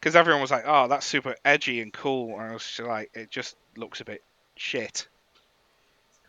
[0.00, 3.10] Because everyone was like, "Oh, that's super edgy and cool," and I was just like,
[3.14, 4.22] "It just looks a bit
[4.56, 5.06] shit."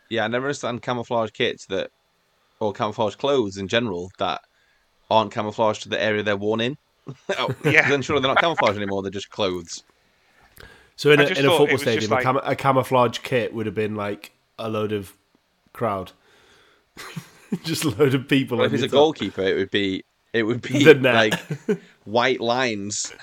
[0.09, 1.89] Yeah, I never understand camouflage kits that,
[2.59, 4.41] or camouflage clothes in general that
[5.09, 6.77] aren't camouflaged to the area they're worn in.
[7.37, 7.89] oh, Yeah.
[7.89, 9.01] Then surely they're not camouflage anymore.
[9.01, 9.83] They're just clothes.
[10.95, 13.19] So in I a, just in a football was just stadium, a, cam- a camouflage
[13.19, 15.13] kit would have been like a load of
[15.73, 16.11] crowd,
[17.63, 18.57] just a load of people.
[18.57, 18.93] Well, on if it's a top.
[18.93, 21.15] goalkeeper, it would be it would be The net.
[21.15, 23.13] like white lines.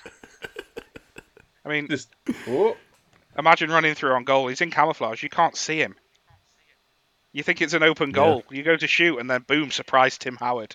[1.65, 2.09] I mean, Just
[2.49, 2.77] oh.
[3.39, 4.49] imagine running through on goal.
[4.49, 5.23] He's in camouflage.
[5.23, 5.95] You can't see him.
[7.33, 8.43] You think it's an open goal.
[8.51, 10.75] You go to shoot, and then boom, surprise Tim Howard.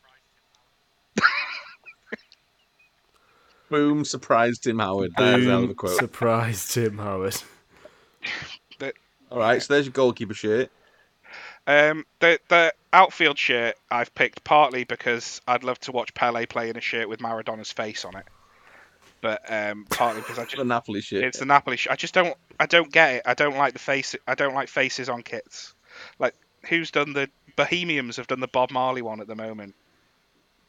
[3.69, 4.05] Boom!
[4.05, 5.13] Surprised Tim Howard.
[5.17, 5.97] There's a hell of a quote.
[5.97, 7.35] surprise Tim Howard.
[9.31, 10.71] All right, so there's your goalkeeper shirt.
[11.67, 16.69] Um, the the outfield shirt I've picked partly because I'd love to watch Pele play
[16.69, 18.25] in a shirt with Maradona's face on it,
[19.21, 21.23] but um, partly because I The just Napoli shirt.
[21.23, 21.91] it's the Napoli shirt.
[21.93, 23.21] I just don't I don't get it.
[23.25, 24.15] I don't like the face.
[24.27, 25.73] I don't like faces on kits.
[26.19, 26.35] Like
[26.69, 29.73] who's done the Bohemians have done the Bob Marley one at the moment.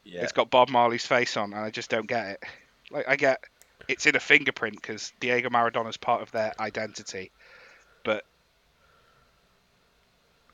[0.03, 0.23] yeah.
[0.23, 2.43] It's got Bob Marley's face on, and I just don't get it.
[2.91, 3.39] Like I get
[3.87, 7.31] it's in a fingerprint because Diego Maradona's part of their identity,
[8.03, 8.23] but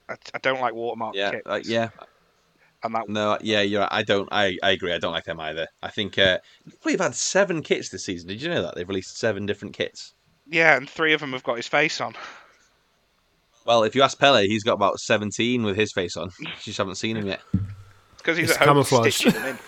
[0.09, 1.47] I, I don't like watermark yeah, kits.
[1.47, 1.89] uh, yeah.
[2.83, 3.81] and that No, yeah, you're.
[3.81, 3.89] right.
[3.91, 4.27] I don't.
[4.31, 4.93] I, I agree.
[4.93, 5.67] I don't like them either.
[5.81, 6.39] I think uh,
[6.83, 8.27] we've had seven kits this season.
[8.27, 10.13] Did you know that they've released seven different kits?
[10.45, 12.13] yeah, and three of them have got his face on.
[13.65, 16.29] Well, if you ask Pele, he's got about seventeen with his face on.
[16.39, 17.41] You just haven't seen him yet.
[18.17, 19.15] because he's It's at home camouflage.
[19.15, 19.59] stitching them in.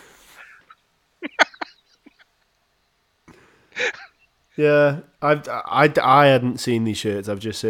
[4.58, 7.28] Yeah, I've I, I hadn't seen these shirts.
[7.28, 7.66] I've just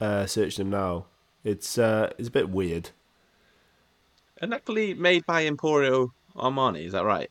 [0.00, 1.04] uh, searched them now.
[1.44, 2.90] It's uh, it's a bit weird.
[4.40, 6.86] And Napoli made by Emporio Armani.
[6.86, 7.30] Is that right?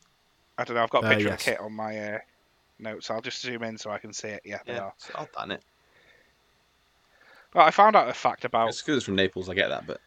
[0.58, 0.82] I don't know.
[0.84, 1.40] I've got a Uh, picture yes.
[1.40, 2.18] of the kit on my uh,
[2.78, 3.10] notes.
[3.10, 4.42] I'll just zoom in so I can see it.
[4.44, 4.92] Yeah, they are.
[4.96, 5.62] It's odd, that, it?
[7.52, 8.68] Well, I found out a fact about.
[8.68, 9.48] It's because it's from Naples.
[9.48, 10.00] I get that, but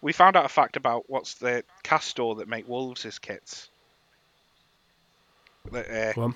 [0.00, 3.70] We found out a fact about what's the Castore that make Wolves' kits.
[5.70, 6.34] That, uh, Go on.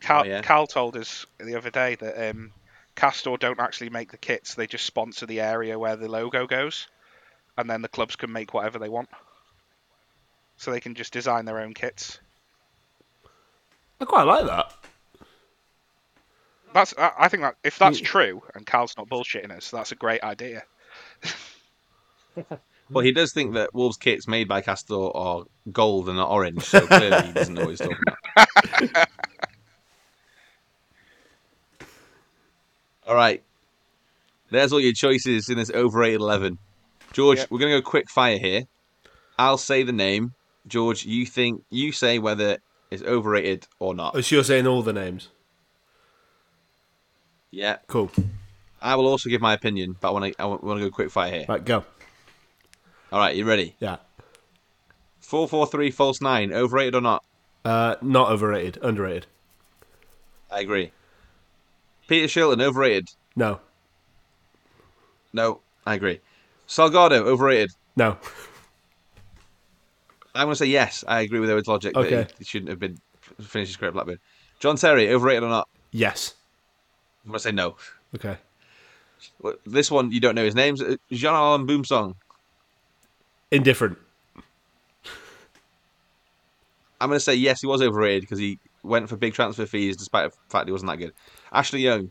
[0.00, 0.40] Cal, Oh, yeah.
[0.42, 2.52] Cal told us the other day that um,
[2.96, 6.88] Castore don't actually make the kits; they just sponsor the area where the logo goes,
[7.56, 9.08] and then the clubs can make whatever they want.
[10.56, 12.18] So they can just design their own kits.
[14.00, 14.72] I quite like that.
[16.72, 18.04] That's I, I think that if that's Mm.
[18.04, 20.62] true and Cal's not bullshitting us, that's a great idea.
[22.92, 26.64] well, he does think that Wolves kits made by Castore are gold and not orange.
[26.64, 28.18] So clearly, he doesn't know what he's talking about.
[33.08, 33.42] all right,
[34.50, 36.58] there's all your choices in this overrated eleven.
[37.12, 37.50] George, Yep.
[37.50, 38.64] we're gonna go quick fire here.
[39.38, 40.34] I'll say the name.
[40.66, 42.58] George, you think you say whether
[42.90, 44.14] it's overrated or not.
[44.14, 45.28] Oh, so you're saying all the names.
[47.50, 48.10] Yeah, Cool.
[48.80, 51.10] I will also give my opinion, but I want to I want to go quick
[51.10, 51.46] fire here.
[51.48, 51.84] Right, go.
[53.10, 53.74] All right, you ready?
[53.80, 53.96] Yeah.
[55.20, 56.52] Four four three false nine.
[56.52, 57.24] Overrated or not?
[57.64, 58.78] Uh, not overrated.
[58.82, 59.26] Underrated.
[60.50, 60.92] I agree.
[62.08, 63.08] Peter Shilton overrated.
[63.36, 63.60] No.
[65.32, 66.20] No, I agree.
[66.66, 67.70] Salgado overrated.
[67.96, 68.16] No.
[70.34, 71.04] I'm going to say yes.
[71.06, 72.22] I agree with Owen's logic that Okay.
[72.24, 72.98] he, he shouldn't have been
[73.40, 74.18] finished his career at Blackburn.
[74.58, 75.68] John Terry overrated or not?
[75.92, 76.34] Yes.
[77.24, 77.76] I'm going to say no.
[78.14, 78.36] Okay.
[79.66, 80.76] This one you don't know his name.
[80.76, 82.14] Jean Alain Boumsong.
[83.50, 83.98] Indifferent.
[87.00, 87.60] I'm going to say yes.
[87.60, 90.90] He was overrated because he went for big transfer fees despite the fact he wasn't
[90.90, 91.12] that good.
[91.52, 92.10] Ashley Young.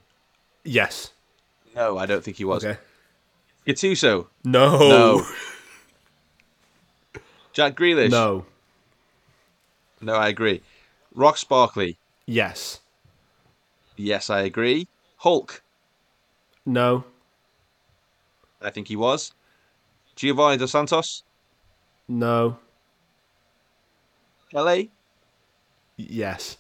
[0.63, 1.11] Yes.
[1.75, 2.63] No, I don't think he was.
[2.63, 2.79] Okay.
[3.67, 4.27] Gattuso.
[4.43, 4.77] No.
[4.79, 5.27] No.
[7.53, 8.11] Jack Grealish.
[8.11, 8.45] No.
[10.01, 10.61] No, I agree.
[11.15, 11.97] Rock Sparkley.
[12.25, 12.81] Yes.
[13.95, 14.87] Yes, I agree.
[15.17, 15.63] Hulk.
[16.65, 17.03] No.
[18.61, 19.33] I think he was.
[20.15, 21.23] Giovanni Dos Santos.
[22.07, 22.57] No.
[24.53, 24.83] LA.
[25.97, 26.57] Yes.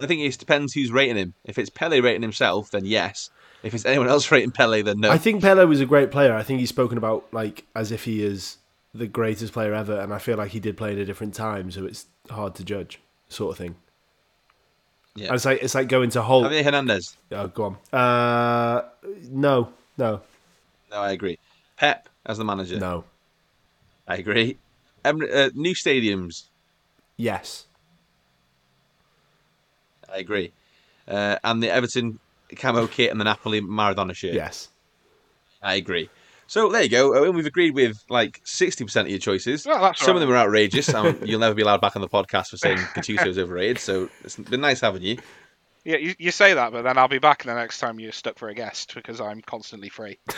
[0.00, 1.34] I think it depends who's rating him.
[1.44, 3.30] If it's Pele rating himself, then yes.
[3.62, 5.10] If it's anyone else rating Pele, then no.
[5.10, 6.34] I think Pele was a great player.
[6.34, 8.58] I think he's spoken about like as if he is
[8.94, 11.70] the greatest player ever, and I feel like he did play at a different time,
[11.70, 13.76] so it's hard to judge, sort of thing.
[15.14, 15.26] Yeah.
[15.28, 16.42] And it's like it's like going to Hull.
[16.42, 17.16] Javier Hernandez.
[17.32, 17.98] Oh, go on.
[17.98, 18.82] Uh,
[19.30, 20.20] no, no,
[20.90, 21.38] No, I agree.
[21.78, 22.78] Pep as the manager.
[22.78, 23.04] no.
[24.08, 24.56] I agree.
[25.04, 26.44] Em- uh, new stadiums.
[27.16, 27.66] Yes.
[30.12, 30.52] I agree.
[31.08, 32.18] Uh, and the Everton
[32.56, 34.34] camo kit and the Napoli Maradona shirt.
[34.34, 34.68] Yes.
[35.62, 36.10] I agree.
[36.48, 37.16] So there you go.
[37.16, 37.34] Owen.
[37.34, 39.66] We've agreed with like sixty percent of your choices.
[39.66, 40.92] Well, that's Some all of them are outrageous.
[40.94, 43.78] Um, you'll never be allowed back on the podcast for saying Gattuso's overrated.
[43.78, 45.18] So it's been nice having you.
[45.84, 48.38] Yeah, you, you say that, but then I'll be back the next time you're stuck
[48.40, 50.18] for a guest because I'm constantly free.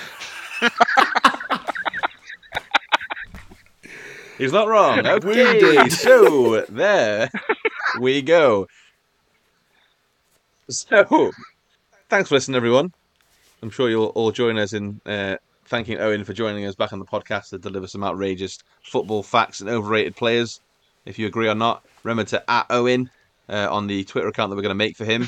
[4.36, 5.06] He's not wrong.
[5.06, 7.30] Okay, so there
[7.98, 8.68] we go.
[10.70, 11.30] So
[12.10, 12.92] thanks for listening, everyone.
[13.62, 16.98] I'm sure you'll all join us in uh, thanking Owen for joining us back on
[16.98, 20.60] the podcast to deliver some outrageous football facts and overrated players.
[21.06, 23.08] If you agree or not, remember to at Owen
[23.48, 25.26] uh, on the Twitter account that we're going to make for him,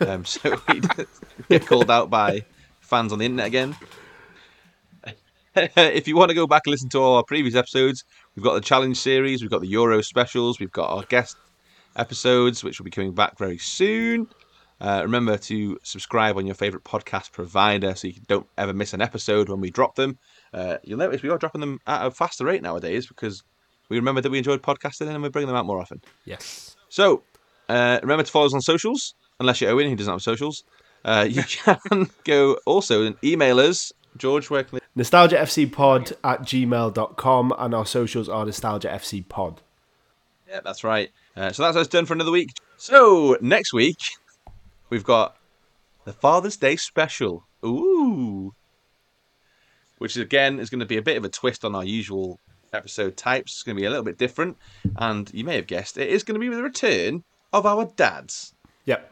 [0.00, 0.82] um, so he
[1.48, 2.44] get called out by
[2.80, 3.74] fans on the internet again.
[5.56, 8.04] if you want to go back and listen to all our previous episodes,
[8.36, 11.38] we've got the challenge series, we've got the Euro specials, we've got our guest
[11.96, 14.28] episodes, which will be coming back very soon.
[14.84, 19.00] Uh, remember to subscribe on your favorite podcast provider so you don't ever miss an
[19.00, 20.18] episode when we drop them.
[20.52, 23.42] Uh, you'll notice we are dropping them at a faster rate nowadays because
[23.88, 26.02] we remember that we enjoyed podcasting and we're bringing them out more often.
[26.26, 26.76] Yes.
[26.90, 27.22] So,
[27.70, 30.64] uh, remember to follow us on socials, unless you're Owen, who doesn't have socials.
[31.02, 31.42] Uh, you
[31.86, 33.90] can go also and email us.
[34.18, 35.02] George, where can they...
[35.02, 39.60] NostalgiaFCpod at gmail.com and our socials are NostalgiaFCpod.
[40.46, 41.10] Yeah, that's right.
[41.34, 42.50] Uh, so that's us done for another week.
[42.76, 43.96] So, next week,
[44.90, 45.36] we've got
[46.04, 47.44] the Father's Day special.
[47.64, 48.54] Ooh.
[49.98, 52.38] Which, again, is going to be a bit of a twist on our usual
[52.72, 53.52] episode types.
[53.52, 54.56] It's going to be a little bit different.
[54.96, 57.22] And you may have guessed, it is going to be with the return
[57.52, 58.54] of our dads.
[58.84, 59.10] Yep.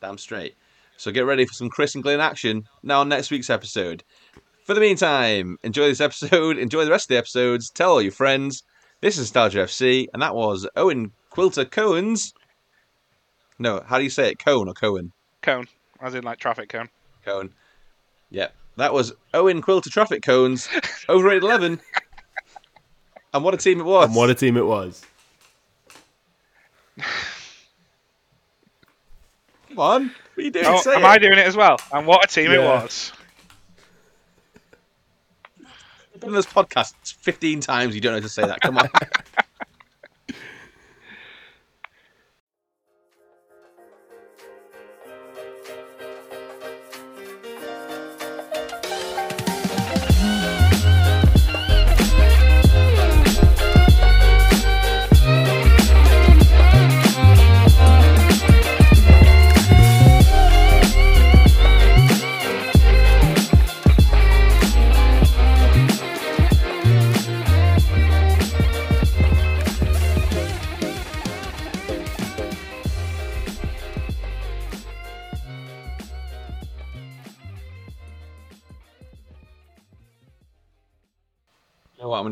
[0.00, 0.54] Damn straight.
[0.96, 4.04] So get ready for some Chris and Glenn action now on next week's episode.
[4.64, 8.12] For the meantime, enjoy this episode, enjoy the rest of the episodes, tell all your
[8.12, 8.62] friends.
[9.00, 12.34] This is Nostalgia FC, and that was Owen Quilter Cohen's.
[13.60, 14.38] No, how do you say it?
[14.38, 15.12] Cohen or Cohen?
[15.42, 15.68] Cone,
[16.00, 16.88] as in like traffic cone.
[17.24, 17.52] Cohen.
[18.30, 18.54] Yep.
[18.76, 20.66] That was Owen Quilter Traffic Cones,
[21.08, 21.78] overrated 11.
[23.34, 24.06] and what a team it was.
[24.06, 25.04] And what a team it was.
[29.68, 30.06] Come on.
[30.06, 30.64] What are you doing?
[30.66, 31.06] Oh, Say am it.
[31.06, 31.76] I doing it as well?
[31.92, 33.12] And what a team it was.
[36.14, 37.94] I've done this podcast 15 times.
[37.94, 38.60] You don't know how to say that.
[38.62, 38.88] Come on.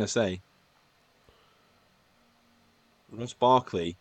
[0.08, 0.40] to say?
[3.12, 3.96] Ross Barkley.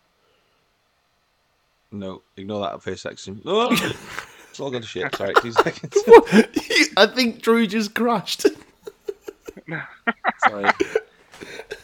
[1.90, 3.40] No, ignore that first section.
[3.46, 3.68] Oh,
[4.50, 5.14] it's all gone to shit.
[5.14, 5.94] Sorry, two seconds.
[6.96, 8.42] I think Drew just crashed.
[10.48, 10.64] Sorry.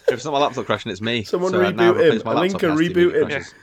[0.07, 1.23] If it's not my laptop crashing, it's me.
[1.23, 2.33] Someone So now reboot I've replaced him.
[2.35, 3.29] my laptop, it has to be reboot if him.
[3.29, 3.55] crashes.